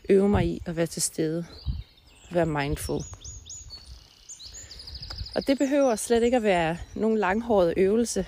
øve 0.10 0.30
mig 0.30 0.46
i 0.46 0.62
at 0.66 0.76
være 0.76 0.88
til 0.88 1.02
stede 1.02 1.46
og 2.30 2.36
være 2.36 2.46
mindful. 2.46 3.02
Og 5.36 5.48
det 5.48 5.58
behøver 5.58 5.96
slet 5.96 6.24
ikke 6.24 6.38
at 6.38 6.44
være 6.44 6.78
nogen 6.96 7.18
langhåret 7.18 7.74
øvelse. 7.78 8.26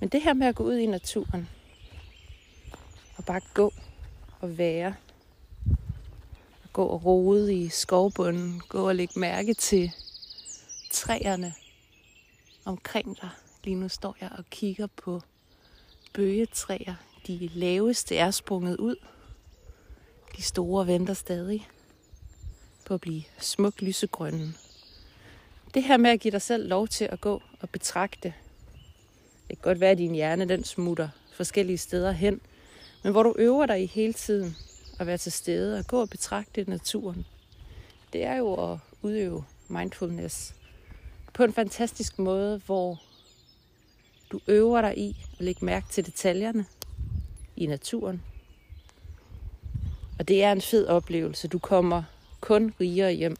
Men 0.00 0.08
det 0.08 0.22
her 0.22 0.34
med 0.34 0.46
at 0.46 0.54
gå 0.54 0.64
ud 0.64 0.76
i 0.76 0.86
naturen, 0.86 1.48
og 3.16 3.24
bare 3.24 3.40
gå 3.54 3.72
og 4.40 4.58
være, 4.58 4.94
gå 6.72 6.84
og 6.84 7.04
rode 7.04 7.54
i 7.54 7.68
skovbunden, 7.68 8.62
gå 8.68 8.88
og 8.88 8.94
lægge 8.94 9.20
mærke 9.20 9.54
til 9.54 9.92
træerne 10.90 11.54
omkring 12.64 13.16
dig. 13.20 13.28
Lige 13.64 13.76
nu 13.76 13.88
står 13.88 14.16
jeg 14.20 14.30
og 14.38 14.44
kigger 14.50 14.86
på 14.86 15.20
bøgetræer. 16.12 16.94
De 17.26 17.50
laveste 17.54 18.16
er 18.16 18.30
sprunget 18.30 18.76
ud. 18.76 18.96
De 20.36 20.42
store 20.42 20.86
venter 20.86 21.14
stadig 21.14 21.68
på 22.86 22.94
at 22.94 23.00
blive 23.00 23.22
smuk 23.38 23.80
lysegrønne. 23.80 24.54
Det 25.74 25.82
her 25.82 25.96
med 25.96 26.10
at 26.10 26.20
give 26.20 26.32
dig 26.32 26.42
selv 26.42 26.68
lov 26.68 26.88
til 26.88 27.04
at 27.04 27.20
gå 27.20 27.42
og 27.60 27.70
betragte. 27.70 28.34
Det 29.48 29.58
kan 29.58 29.62
godt 29.62 29.80
være, 29.80 29.90
at 29.90 29.98
din 29.98 30.14
hjerne 30.14 30.48
den 30.48 30.64
smutter 30.64 31.08
forskellige 31.32 31.78
steder 31.78 32.12
hen. 32.12 32.40
Men 33.02 33.12
hvor 33.12 33.22
du 33.22 33.34
øver 33.38 33.66
dig 33.66 33.82
i 33.82 33.86
hele 33.86 34.12
tiden 34.12 34.56
at 35.00 35.06
være 35.06 35.18
til 35.18 35.32
stede 35.32 35.78
og 35.78 35.86
gå 35.86 36.00
og 36.00 36.08
betragte 36.08 36.64
naturen. 36.64 37.26
Det 38.12 38.24
er 38.24 38.36
jo 38.36 38.72
at 38.72 38.78
udøve 39.02 39.44
mindfulness 39.68 40.54
på 41.32 41.44
en 41.44 41.52
fantastisk 41.52 42.18
måde, 42.18 42.62
hvor 42.66 43.02
du 44.32 44.40
øver 44.46 44.80
dig 44.80 44.98
i 44.98 45.16
at 45.38 45.44
lægge 45.44 45.64
mærke 45.64 45.86
til 45.90 46.06
detaljerne 46.06 46.66
i 47.56 47.66
naturen. 47.66 48.22
Og 50.18 50.28
det 50.28 50.44
er 50.44 50.52
en 50.52 50.60
fed 50.60 50.86
oplevelse. 50.86 51.48
Du 51.48 51.58
kommer 51.58 52.02
kun 52.40 52.74
rigere 52.80 53.12
hjem. 53.12 53.36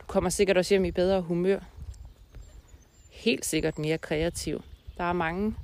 Du 0.00 0.04
kommer 0.06 0.30
sikkert 0.30 0.56
også 0.56 0.74
hjem 0.74 0.84
i 0.84 0.90
bedre 0.90 1.20
humør. 1.20 1.60
Helt 3.10 3.46
sikkert 3.46 3.78
mere 3.78 3.98
kreativ. 3.98 4.62
Der 4.96 5.04
er 5.04 5.12
mange 5.12 5.54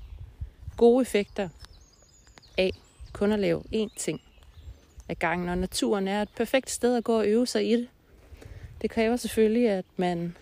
gode 0.77 1.03
effekter 1.03 1.49
af 2.59 2.73
kun 3.13 3.33
at 3.33 3.39
lave 3.39 3.63
én 3.75 3.99
ting 3.99 4.21
af 5.09 5.19
gangen, 5.19 5.49
og 5.49 5.59
naturen 5.59 6.09
er 6.09 6.23
et 6.23 6.29
perfekt 6.37 6.71
sted 6.71 6.97
at 6.97 7.05
gå 7.05 7.19
og 7.19 7.27
øve 7.27 7.47
sig 7.47 7.71
i 7.71 7.77
det. 7.77 7.89
Det 8.83 8.91
kræver 8.91 9.17
selvfølgelig, 9.17 9.71
at 9.71 9.85
man 9.97 10.37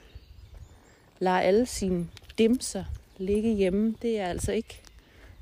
lader 1.18 1.40
alle 1.40 1.66
sine 1.66 2.08
dimser 2.38 2.84
ligge 3.16 3.54
hjemme. 3.54 3.94
Det 4.02 4.20
er 4.20 4.26
altså 4.26 4.52
ikke 4.52 4.82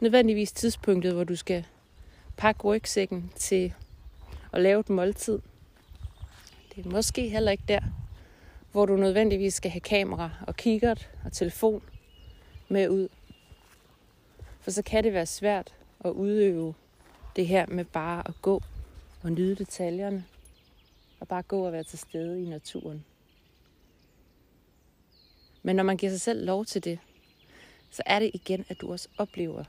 nødvendigvis 0.01 0.53
tidspunktet, 0.53 1.13
hvor 1.13 1.25
du 1.25 1.37
skal 1.37 1.65
pakke 2.37 2.65
rygsækken 2.65 3.33
til 3.37 3.75
at 4.53 4.61
lave 4.61 4.81
et 4.81 4.91
måltid. 4.91 5.39
Det 6.75 6.87
er 6.87 6.91
måske 6.91 7.29
heller 7.29 7.51
ikke 7.51 7.65
der, 7.69 7.81
hvor 8.73 8.87
du 8.87 8.97
nødvendigvis 8.97 9.55
skal 9.55 9.71
have 9.71 9.81
kamera 9.81 10.31
og 10.47 10.57
kikkert 10.57 11.11
og 11.25 11.33
telefon 11.33 11.83
med 12.69 12.89
ud. 12.89 13.09
For 14.61 14.71
så 14.71 14.83
kan 14.83 15.05
det 15.05 15.13
være 15.13 15.27
svært 15.27 15.75
at 16.05 16.11
udøve 16.11 16.75
det 17.37 17.47
her 17.47 17.67
med 17.69 17.85
bare 17.85 18.29
at 18.29 18.35
gå 18.43 18.63
og 19.23 19.33
nyde 19.33 19.55
detaljerne. 19.55 20.25
Og 21.21 21.29
bare 21.29 21.43
gå 21.43 21.67
og 21.67 21.73
være 21.73 21.85
til 21.85 21.99
stede 21.99 22.43
i 22.43 22.49
naturen. 22.49 23.05
Men 25.63 25.77
når 25.77 25.83
man 25.83 25.97
giver 25.97 26.13
sig 26.13 26.21
selv 26.21 26.47
lov 26.47 26.65
til 26.65 26.85
det, 26.85 26.99
så 27.91 28.03
er 28.07 28.19
det 28.19 28.31
igen, 28.35 28.65
at 28.69 28.81
du 28.81 28.93
også 28.93 29.09
oplever 29.19 29.65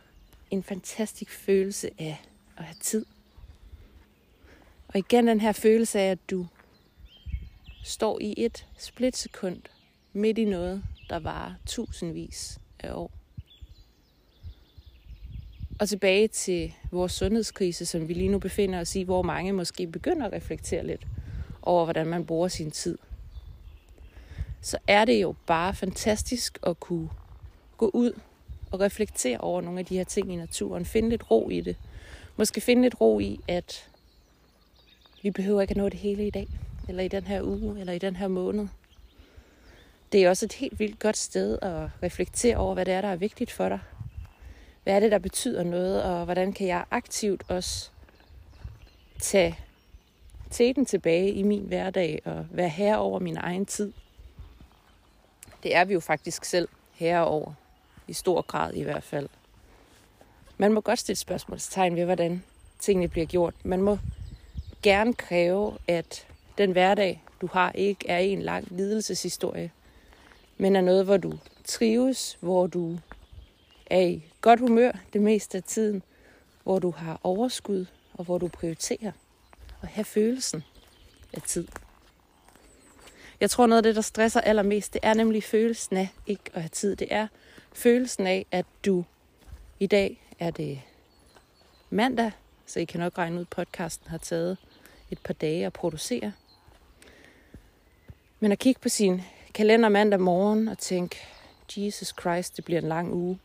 en 0.51 0.63
fantastisk 0.63 1.31
følelse 1.31 1.89
af 1.99 2.21
at 2.57 2.63
have 2.63 2.77
tid. 2.81 3.05
Og 4.87 4.99
igen 4.99 5.27
den 5.27 5.41
her 5.41 5.51
følelse 5.51 5.99
af, 5.99 6.11
at 6.11 6.29
du 6.29 6.47
står 7.83 8.19
i 8.21 8.33
et 8.37 8.67
splitsekund 8.77 9.61
midt 10.13 10.37
i 10.37 10.45
noget, 10.45 10.83
der 11.09 11.19
varer 11.19 11.53
tusindvis 11.65 12.59
af 12.79 12.93
år. 12.93 13.20
Og 15.81 15.89
tilbage 15.89 16.27
til 16.27 16.73
vores 16.91 17.11
sundhedskrise, 17.11 17.85
som 17.85 18.07
vi 18.07 18.13
lige 18.13 18.29
nu 18.29 18.39
befinder 18.39 18.79
os 18.79 18.95
i, 18.95 19.01
hvor 19.01 19.21
mange 19.21 19.53
måske 19.53 19.87
begynder 19.87 20.25
at 20.25 20.33
reflektere 20.33 20.87
lidt 20.87 21.07
over, 21.61 21.83
hvordan 21.83 22.07
man 22.07 22.25
bruger 22.25 22.47
sin 22.47 22.71
tid. 22.71 22.97
Så 24.61 24.77
er 24.87 25.05
det 25.05 25.21
jo 25.21 25.35
bare 25.45 25.75
fantastisk 25.75 26.59
at 26.63 26.79
kunne 26.79 27.09
gå 27.77 27.91
ud 27.93 28.19
og 28.71 28.79
reflektere 28.79 29.37
over 29.37 29.61
nogle 29.61 29.79
af 29.79 29.85
de 29.85 29.97
her 29.97 30.03
ting 30.03 30.33
i 30.33 30.35
naturen. 30.35 30.85
Finde 30.85 31.09
lidt 31.09 31.31
ro 31.31 31.49
i 31.49 31.61
det. 31.61 31.75
Måske 32.37 32.61
finde 32.61 32.81
lidt 32.81 33.01
ro 33.01 33.19
i, 33.19 33.39
at 33.47 33.89
vi 35.23 35.31
behøver 35.31 35.61
ikke 35.61 35.71
at 35.71 35.77
nå 35.77 35.89
det 35.89 35.99
hele 35.99 36.27
i 36.27 36.31
dag, 36.31 36.47
eller 36.87 37.03
i 37.03 37.07
den 37.07 37.23
her 37.23 37.41
uge, 37.43 37.79
eller 37.79 37.93
i 37.93 37.99
den 37.99 38.15
her 38.15 38.27
måned. 38.27 38.67
Det 40.11 40.23
er 40.23 40.29
også 40.29 40.45
et 40.45 40.53
helt 40.53 40.79
vildt 40.79 40.99
godt 40.99 41.17
sted 41.17 41.59
at 41.61 41.89
reflektere 42.03 42.57
over, 42.57 42.73
hvad 42.73 42.85
det 42.85 42.93
er, 42.93 43.01
der 43.01 43.09
er 43.09 43.15
vigtigt 43.15 43.51
for 43.51 43.69
dig. 43.69 43.79
Hvad 44.83 44.95
er 44.95 44.99
det, 44.99 45.11
der 45.11 45.19
betyder 45.19 45.63
noget, 45.63 46.03
og 46.03 46.25
hvordan 46.25 46.53
kan 46.53 46.67
jeg 46.67 46.85
aktivt 46.91 47.43
også 47.47 47.89
tage 49.19 49.59
teten 50.51 50.85
tilbage 50.85 51.31
i 51.31 51.43
min 51.43 51.63
hverdag 51.63 52.21
og 52.25 52.45
være 52.51 52.69
herre 52.69 52.97
over 52.97 53.19
min 53.19 53.37
egen 53.37 53.65
tid. 53.65 53.93
Det 55.63 55.75
er 55.75 55.85
vi 55.85 55.93
jo 55.93 55.99
faktisk 55.99 56.45
selv 56.45 56.69
herre 56.91 57.25
over. 57.25 57.53
I 58.07 58.13
stor 58.13 58.41
grad 58.41 58.73
i 58.73 58.83
hvert 58.83 59.03
fald. 59.03 59.29
Man 60.57 60.73
må 60.73 60.81
godt 60.81 60.99
stille 60.99 61.17
spørgsmålstegn 61.17 61.95
ved, 61.95 62.05
hvordan 62.05 62.43
tingene 62.79 63.07
bliver 63.07 63.25
gjort. 63.25 63.53
Man 63.63 63.81
må 63.81 63.97
gerne 64.83 65.13
kræve, 65.13 65.77
at 65.87 66.27
den 66.57 66.71
hverdag, 66.71 67.23
du 67.41 67.47
har, 67.47 67.71
ikke 67.71 68.09
er 68.09 68.17
en 68.17 68.41
lang 68.41 68.67
lidelseshistorie, 68.71 69.71
men 70.57 70.75
er 70.75 70.81
noget, 70.81 71.05
hvor 71.05 71.17
du 71.17 71.33
trives, 71.65 72.37
hvor 72.41 72.67
du 72.67 72.97
er 73.85 74.01
i 74.01 74.30
godt 74.41 74.59
humør 74.59 74.91
det 75.13 75.21
meste 75.21 75.57
af 75.57 75.63
tiden, 75.63 76.03
hvor 76.63 76.79
du 76.79 76.91
har 76.91 77.19
overskud, 77.23 77.85
og 78.13 78.25
hvor 78.25 78.37
du 78.37 78.47
prioriterer 78.47 79.11
at 79.81 79.87
have 79.87 80.05
følelsen 80.05 80.63
af 81.33 81.41
tid. 81.41 81.67
Jeg 83.39 83.49
tror, 83.49 83.67
noget 83.67 83.77
af 83.77 83.83
det, 83.83 83.95
der 83.95 84.01
stresser 84.01 84.41
allermest, 84.41 84.93
det 84.93 84.99
er 85.03 85.13
nemlig 85.13 85.43
følelsen 85.43 85.97
af 85.97 86.09
ikke 86.27 86.43
at 86.53 86.61
have 86.61 86.69
tid. 86.69 86.95
Det 86.95 87.07
er 87.11 87.27
følelsen 87.73 88.27
af, 88.27 88.45
at 88.51 88.65
du 88.85 89.03
i 89.79 89.87
dag 89.87 90.27
er 90.39 90.51
det 90.51 90.81
mandag, 91.89 92.31
så 92.65 92.79
I 92.79 92.85
kan 92.85 92.99
nok 92.99 93.17
regne 93.17 93.35
ud, 93.35 93.41
at 93.41 93.49
podcasten 93.49 94.09
har 94.09 94.17
taget 94.17 94.57
et 95.11 95.19
par 95.23 95.33
dage 95.33 95.65
at 95.65 95.73
producere. 95.73 96.33
Men 98.39 98.51
at 98.51 98.59
kigge 98.59 98.81
på 98.81 98.89
sin 98.89 99.21
kalender 99.53 99.89
mandag 99.89 100.19
morgen 100.19 100.67
og 100.67 100.77
tænke, 100.77 101.17
Jesus 101.77 102.13
Christ, 102.21 102.57
det 102.57 102.65
bliver 102.65 102.81
en 102.81 102.87
lang 102.87 103.13
uge. 103.13 103.39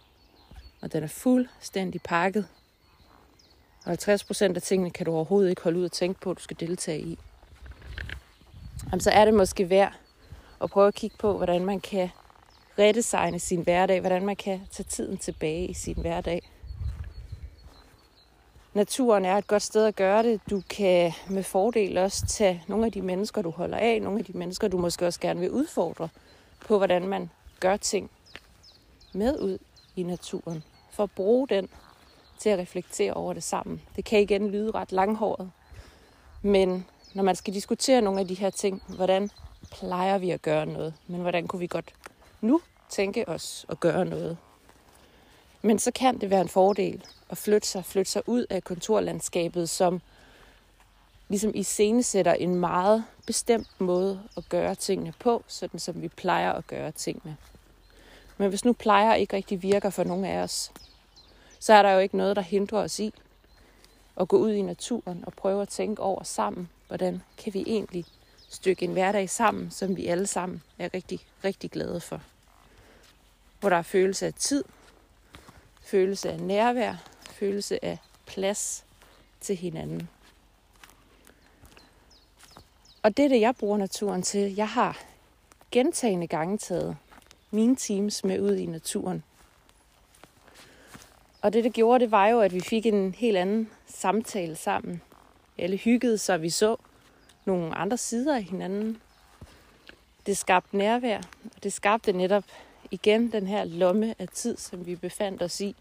Og 0.81 0.93
den 0.93 1.03
er 1.03 1.09
fuldstændig 1.09 2.03
pakket. 2.03 2.47
Og 3.87 3.93
50% 3.93 4.43
af 4.43 4.63
tingene 4.63 4.91
kan 4.91 5.07
du 5.07 5.13
overhovedet 5.13 5.51
ikke 5.51 5.63
holde 5.63 5.79
ud 5.79 5.85
og 5.85 5.93
tænke 5.93 6.21
på, 6.21 6.31
at 6.31 6.37
du 6.37 6.43
skal 6.43 6.61
deltage 6.61 7.01
i. 7.01 7.19
Jamen, 8.85 9.01
så 9.01 9.11
er 9.11 9.25
det 9.25 9.35
måske 9.35 9.71
værd 9.71 9.93
at 10.63 10.71
prøve 10.71 10.89
at 10.89 10.95
kigge 10.95 11.17
på, 11.19 11.37
hvordan 11.37 11.65
man 11.65 11.81
kan 11.81 12.11
redesigne 12.79 13.39
sin 13.39 13.63
hverdag, 13.63 14.01
hvordan 14.01 14.27
man 14.27 14.37
kan 14.37 14.61
tage 14.71 14.87
tiden 14.89 15.19
tilbage 15.19 15.67
i 15.67 15.75
sin 15.75 15.97
hverdag. 16.01 16.51
Naturen 18.75 19.25
er 19.25 19.37
et 19.37 19.47
godt 19.47 19.63
sted 19.63 19.87
at 19.87 19.97
gøre 19.97 20.23
det. 20.23 20.41
Du 20.51 20.63
kan 20.71 21.13
med 21.31 21.43
fordel 21.43 21.99
også 21.99 22.27
tage 22.27 22.65
nogle 22.69 22.87
af 22.87 22.93
de 22.93 23.03
mennesker, 23.03 23.43
du 23.43 23.51
holder 23.51 23.79
af, 23.79 24.03
nogle 24.03 24.19
af 24.19 24.25
de 24.25 24.33
mennesker, 24.33 24.69
du 24.69 24.79
måske 24.79 25.07
også 25.07 25.21
gerne 25.21 25.41
vil 25.41 25.51
udfordre 25.51 26.09
på, 26.67 26.79
hvordan 26.79 27.09
man 27.09 27.31
gør 27.61 27.77
ting 27.77 28.11
med 29.13 29.39
ud 29.39 29.59
i 29.97 30.03
naturen, 30.03 30.63
for 30.91 31.03
at 31.03 31.11
bruge 31.11 31.49
den 31.49 31.69
til 32.39 32.49
at 32.51 32.59
reflektere 32.59 33.15
over 33.15 33.33
det 33.33 33.43
sammen. 33.43 33.83
Det 33.97 34.05
kan 34.05 34.21
igen 34.21 34.51
lyde 34.51 34.71
ret 34.71 34.93
langhåret, 34.93 35.51
men 36.43 36.87
når 37.15 37.23
man 37.23 37.37
skal 37.37 37.55
diskutere 37.55 38.01
nogle 38.01 38.21
af 38.21 38.29
de 38.29 38.35
her 38.35 38.51
ting, 38.51 38.83
hvordan 38.89 39.31
plejer 39.71 40.19
vi 40.19 40.31
at 40.31 40.43
gøre 40.43 40.67
noget, 40.67 40.95
men 41.07 41.21
hvordan 41.21 41.49
kunne 41.49 41.61
vi 41.61 41.67
godt 41.67 41.95
nu 42.41 42.61
tænke 42.91 43.29
os 43.29 43.67
at 43.69 43.81
gøre 43.81 44.05
noget. 44.05 44.37
Men 45.63 45.79
så 45.79 45.91
kan 45.91 46.21
det 46.21 46.31
være 46.31 46.41
en 46.41 46.49
fordel 46.49 47.05
at 47.31 47.39
flytte 47.39 47.69
sig, 47.69 47.85
flytte 47.85 48.11
sig 48.11 48.23
ud 48.27 48.47
af 48.51 48.65
kontorlandskabet, 48.65 49.69
som 49.69 50.01
ligesom 51.29 51.53
i 51.55 51.63
sætter 52.03 52.33
en 52.33 52.55
meget 52.55 53.05
bestemt 53.27 53.81
måde 53.81 54.23
at 54.37 54.49
gøre 54.49 54.75
tingene 54.75 55.15
på, 55.19 55.45
sådan 55.47 55.81
som 55.81 56.03
vi 56.03 56.09
plejer 56.09 56.53
at 56.53 56.67
gøre 56.67 56.93
tingene. 56.93 57.37
Men 58.39 58.49
hvis 58.49 58.65
nu 58.65 58.73
plejer 58.73 59.15
ikke 59.15 59.37
rigtig 59.37 59.63
virker 59.63 59.91
for 59.91 60.05
nogen 60.05 60.25
af 60.25 60.39
os, 60.39 60.73
så 61.59 61.75
er 61.75 61.83
der 61.83 61.91
jo 61.91 61.99
ikke 61.99 62.17
noget, 62.17 62.37
der 62.37 62.43
hindrer 62.43 62.79
os 62.79 62.99
i 63.01 63.15
at 64.21 64.29
gå 64.29 64.37
ud 64.37 64.53
i 64.53 64.63
naturen 64.63 65.25
og 65.27 65.33
prøve 65.33 65.63
at 65.63 65.69
tænke 65.69 66.03
over 66.03 66.23
sammen, 66.23 66.69
hvordan 66.89 67.23
kan 67.39 67.55
vi 67.55 67.65
egentlig 67.67 68.05
stykke 68.49 68.85
en 68.85 68.93
hverdag 68.93 69.31
sammen, 69.31 69.71
som 69.71 69.97
vi 69.97 70.07
alle 70.07 70.27
sammen 70.27 70.63
er 70.79 70.95
rigtig, 70.95 71.21
rigtig 71.45 71.71
glade 71.71 72.01
for. 72.01 72.21
Hvor 73.61 73.69
der 73.69 73.77
er 73.77 73.83
følelse 73.83 74.27
af 74.27 74.35
tid, 74.35 74.65
følelse 75.81 76.31
af 76.31 76.41
nærvær, 76.41 76.95
følelse 77.31 77.85
af 77.85 77.99
plads 78.27 78.85
til 79.41 79.57
hinanden. 79.57 80.09
Og 83.03 83.17
det 83.17 83.25
er 83.25 83.29
det, 83.29 83.41
jeg 83.41 83.57
bruger 83.57 83.79
naturen 83.79 84.23
til. 84.23 84.55
Jeg 84.55 84.69
har 84.69 84.99
gentagende 85.71 86.27
gange 86.27 86.59
taget 86.59 86.97
mine 87.57 87.77
teams 87.77 88.25
med 88.25 88.41
ud 88.41 88.57
i 88.57 88.67
naturen. 88.67 89.25
Og 91.43 91.53
det, 91.53 91.65
det 91.65 91.73
gjorde, 91.73 92.05
det 92.05 92.11
var 92.11 92.27
jo, 92.27 92.41
at 92.41 92.55
vi 92.55 92.61
fik 92.61 92.87
en 92.87 93.15
helt 93.15 93.37
anden 93.37 93.71
samtale 93.87 94.57
sammen. 94.57 95.03
Alle 95.59 95.77
hyggede 95.77 96.19
sig, 96.19 96.43
vi 96.43 96.51
så 96.51 96.77
nogle 97.45 97.75
andre 97.75 97.97
sider 97.97 98.37
af 98.37 98.43
hinanden. 98.43 99.01
Det 100.27 100.37
skabte 100.37 100.77
nærvær, 100.77 101.19
og 101.57 101.63
det 101.63 101.73
skabte 101.73 102.13
netop 102.13 102.45
igen 102.91 103.33
den 103.33 103.47
her 103.47 103.65
lomme 103.65 104.15
af 104.19 104.29
tid, 104.29 104.57
som 104.57 104.87
vi 104.87 104.97
befandt 104.97 105.43
os 105.43 105.61
i. 105.61 105.77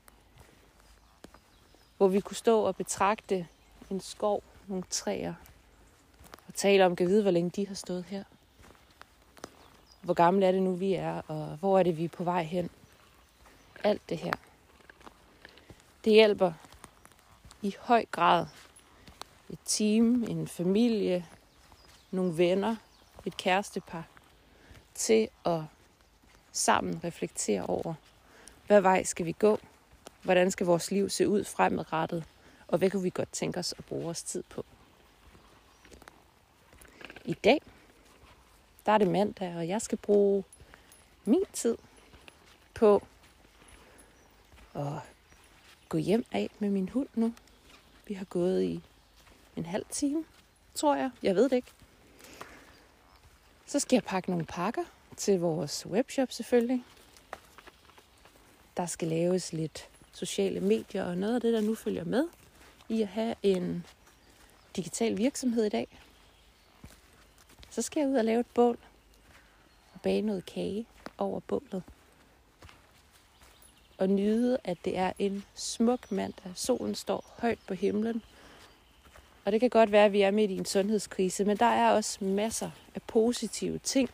Hvor 1.97 2.07
vi 2.07 2.19
kunne 2.19 2.37
stå 2.37 2.61
og 2.61 2.75
betragte 2.75 3.47
en 3.89 3.99
skov, 3.99 4.43
nogle 4.67 4.83
træer, 4.89 5.33
og 6.47 6.53
tale 6.53 6.85
om, 6.85 6.95
kan 6.95 7.07
vide, 7.07 7.21
hvor 7.21 7.31
længe 7.31 7.49
de 7.49 7.67
har 7.67 7.75
stået 7.75 8.05
her. 8.07 8.23
Hvor 10.05 10.13
gamle 10.13 10.45
er 10.45 10.51
det 10.51 10.61
nu, 10.63 10.75
vi 10.75 10.93
er, 10.93 11.21
og 11.27 11.57
hvor 11.59 11.79
er 11.79 11.83
det, 11.83 11.97
vi 11.97 12.03
er 12.03 12.09
på 12.09 12.23
vej 12.23 12.43
hen. 12.43 12.69
Alt 13.83 14.01
det 14.09 14.17
her. 14.17 14.31
Det 16.03 16.13
hjælper 16.13 16.53
i 17.61 17.75
høj 17.79 18.05
grad 18.11 18.45
et 19.49 19.59
team, 19.65 20.23
en 20.23 20.47
familie, 20.47 21.25
nogle 22.11 22.37
venner, 22.37 22.75
et 23.25 23.37
kærestepar 23.37 24.07
til 24.93 25.27
at 25.45 25.61
sammen 26.51 27.03
reflektere 27.03 27.65
over, 27.65 27.93
hvad 28.67 28.81
vej 28.81 29.03
skal 29.03 29.25
vi 29.25 29.31
gå, 29.31 29.59
hvordan 30.21 30.51
skal 30.51 30.65
vores 30.65 30.91
liv 30.91 31.09
se 31.09 31.27
ud 31.27 31.43
fremadrettet, 31.43 32.23
og 32.67 32.77
hvad 32.77 32.89
kunne 32.89 33.03
vi 33.03 33.09
godt 33.09 33.31
tænke 33.31 33.59
os 33.59 33.73
at 33.77 33.85
bruge 33.85 34.03
vores 34.03 34.23
tid 34.23 34.43
på. 34.49 34.65
I 37.25 37.33
dag, 37.33 37.61
der 38.85 38.91
er 38.91 38.97
det 38.97 39.07
mandag, 39.07 39.55
og 39.55 39.67
jeg 39.67 39.81
skal 39.81 39.97
bruge 39.97 40.43
min 41.25 41.43
tid 41.53 41.77
på 42.73 43.03
at 44.75 44.99
gå 45.89 45.97
hjem 45.97 46.25
af 46.31 46.49
med 46.59 46.69
min 46.69 46.89
hund 46.89 47.07
nu. 47.15 47.33
Vi 48.07 48.13
har 48.13 48.25
gået 48.25 48.63
i 48.63 48.81
en 49.55 49.65
halv 49.65 49.85
time, 49.89 50.25
tror 50.75 50.95
jeg. 50.95 51.11
Jeg 51.23 51.35
ved 51.35 51.43
det 51.43 51.55
ikke. 51.55 51.71
Så 53.65 53.79
skal 53.79 53.95
jeg 53.95 54.03
pakke 54.03 54.29
nogle 54.29 54.45
pakker 54.45 54.83
til 55.17 55.39
vores 55.39 55.85
webshop 55.85 56.31
selvfølgelig. 56.31 56.83
Der 58.77 58.85
skal 58.85 59.07
laves 59.07 59.53
lidt 59.53 59.89
sociale 60.13 60.59
medier 60.59 61.03
og 61.03 61.17
noget 61.17 61.35
af 61.35 61.41
det, 61.41 61.53
der 61.53 61.61
nu 61.61 61.75
følger 61.75 62.03
med 62.03 62.27
i 62.89 63.01
at 63.01 63.07
have 63.07 63.35
en 63.43 63.85
digital 64.75 65.17
virksomhed 65.17 65.65
i 65.65 65.69
dag. 65.69 65.87
Så 67.75 67.81
skal 67.81 67.99
jeg 67.99 68.09
ud 68.09 68.15
og 68.15 68.25
lave 68.25 68.39
et 68.39 68.45
bål 68.53 68.77
og 69.93 70.01
bage 70.01 70.21
noget 70.21 70.45
kage 70.45 70.85
over 71.17 71.39
bålet. 71.39 71.83
Og 73.97 74.09
nyde, 74.09 74.57
at 74.63 74.77
det 74.85 74.97
er 74.97 75.11
en 75.19 75.45
smuk 75.55 76.11
mandag. 76.11 76.51
Solen 76.55 76.95
står 76.95 77.35
højt 77.37 77.59
på 77.67 77.73
himlen. 77.73 78.23
Og 79.45 79.51
det 79.51 79.59
kan 79.59 79.69
godt 79.69 79.91
være, 79.91 80.05
at 80.05 80.13
vi 80.13 80.21
er 80.21 80.31
midt 80.31 80.51
i 80.51 80.57
en 80.57 80.65
sundhedskrise, 80.65 81.45
men 81.45 81.57
der 81.57 81.65
er 81.65 81.91
også 81.91 82.23
masser 82.23 82.71
af 82.95 83.01
positive 83.01 83.77
ting 83.77 84.09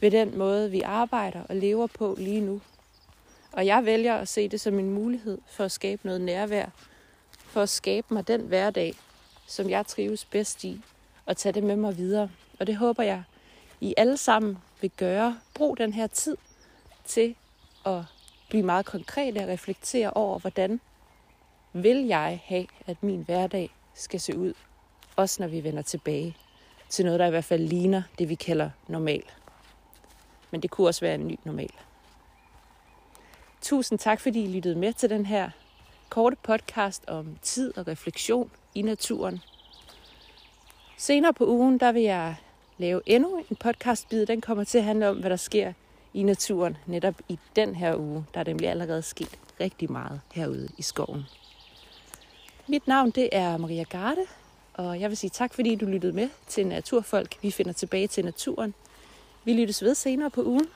ved 0.00 0.10
den 0.10 0.38
måde, 0.38 0.70
vi 0.70 0.80
arbejder 0.80 1.42
og 1.42 1.56
lever 1.56 1.86
på 1.86 2.14
lige 2.18 2.40
nu. 2.40 2.60
Og 3.52 3.66
jeg 3.66 3.84
vælger 3.84 4.14
at 4.14 4.28
se 4.28 4.48
det 4.48 4.60
som 4.60 4.78
en 4.78 4.90
mulighed 4.90 5.38
for 5.46 5.64
at 5.64 5.72
skabe 5.72 6.02
noget 6.04 6.20
nærvær, 6.20 6.66
for 7.38 7.62
at 7.62 7.68
skabe 7.68 8.14
mig 8.14 8.28
den 8.28 8.40
hverdag, 8.40 8.94
som 9.46 9.70
jeg 9.70 9.86
trives 9.86 10.24
bedst 10.24 10.64
i, 10.64 10.80
og 11.26 11.36
tage 11.36 11.52
det 11.52 11.62
med 11.62 11.76
mig 11.76 11.96
videre. 11.96 12.30
Og 12.58 12.66
det 12.66 12.76
håber 12.76 13.02
jeg, 13.02 13.22
I 13.80 13.94
alle 13.96 14.16
sammen 14.16 14.58
vil 14.80 14.90
gøre. 14.90 15.38
Brug 15.54 15.78
den 15.78 15.92
her 15.92 16.06
tid 16.06 16.36
til 17.04 17.34
at 17.86 18.02
blive 18.48 18.62
meget 18.62 18.86
konkret 18.86 19.36
og 19.36 19.48
reflektere 19.48 20.10
over, 20.10 20.38
hvordan 20.38 20.80
vil 21.72 22.06
jeg 22.06 22.40
have, 22.44 22.66
at 22.86 23.02
min 23.02 23.22
hverdag 23.22 23.70
skal 23.94 24.20
se 24.20 24.38
ud, 24.38 24.52
også 25.16 25.42
når 25.42 25.48
vi 25.48 25.64
vender 25.64 25.82
tilbage 25.82 26.36
til 26.88 27.04
noget, 27.04 27.20
der 27.20 27.26
i 27.26 27.30
hvert 27.30 27.44
fald 27.44 27.68
ligner 27.68 28.02
det, 28.18 28.28
vi 28.28 28.34
kalder 28.34 28.70
normal. 28.88 29.22
Men 30.50 30.62
det 30.62 30.70
kunne 30.70 30.86
også 30.86 31.00
være 31.00 31.14
en 31.14 31.28
ny 31.28 31.38
normal. 31.44 31.70
Tusind 33.60 33.98
tak, 33.98 34.20
fordi 34.20 34.44
I 34.44 34.52
lyttede 34.52 34.74
med 34.74 34.92
til 34.92 35.10
den 35.10 35.26
her 35.26 35.50
korte 36.08 36.36
podcast 36.42 37.04
om 37.08 37.36
tid 37.42 37.78
og 37.78 37.88
refleksion 37.88 38.50
i 38.74 38.82
naturen. 38.82 39.40
Senere 40.96 41.34
på 41.34 41.46
ugen, 41.46 41.80
der 41.80 41.92
vil 41.92 42.02
jeg 42.02 42.36
lave 42.78 43.00
endnu 43.06 43.44
en 43.50 43.56
podcastbid. 43.56 44.26
Den 44.26 44.40
kommer 44.40 44.64
til 44.64 44.78
at 44.78 44.84
handle 44.84 45.08
om, 45.08 45.16
hvad 45.16 45.30
der 45.30 45.36
sker 45.36 45.72
i 46.14 46.22
naturen 46.22 46.76
netop 46.86 47.14
i 47.28 47.38
den 47.56 47.74
her 47.74 47.96
uge. 47.96 48.24
Der 48.34 48.40
er 48.40 48.44
nemlig 48.44 48.68
allerede 48.68 49.02
sket 49.02 49.38
rigtig 49.60 49.92
meget 49.92 50.20
herude 50.32 50.68
i 50.78 50.82
skoven. 50.82 51.24
Mit 52.66 52.86
navn 52.86 53.10
det 53.10 53.28
er 53.32 53.56
Maria 53.56 53.82
Garde, 53.82 54.26
og 54.74 55.00
jeg 55.00 55.08
vil 55.08 55.16
sige 55.16 55.30
tak, 55.30 55.54
fordi 55.54 55.74
du 55.74 55.86
lyttede 55.86 56.12
med 56.12 56.28
til 56.48 56.66
Naturfolk. 56.66 57.36
Vi 57.42 57.50
finder 57.50 57.72
tilbage 57.72 58.06
til 58.06 58.24
naturen. 58.24 58.74
Vi 59.44 59.52
lyttes 59.52 59.82
ved 59.82 59.94
senere 59.94 60.30
på 60.30 60.42
ugen. 60.42 60.66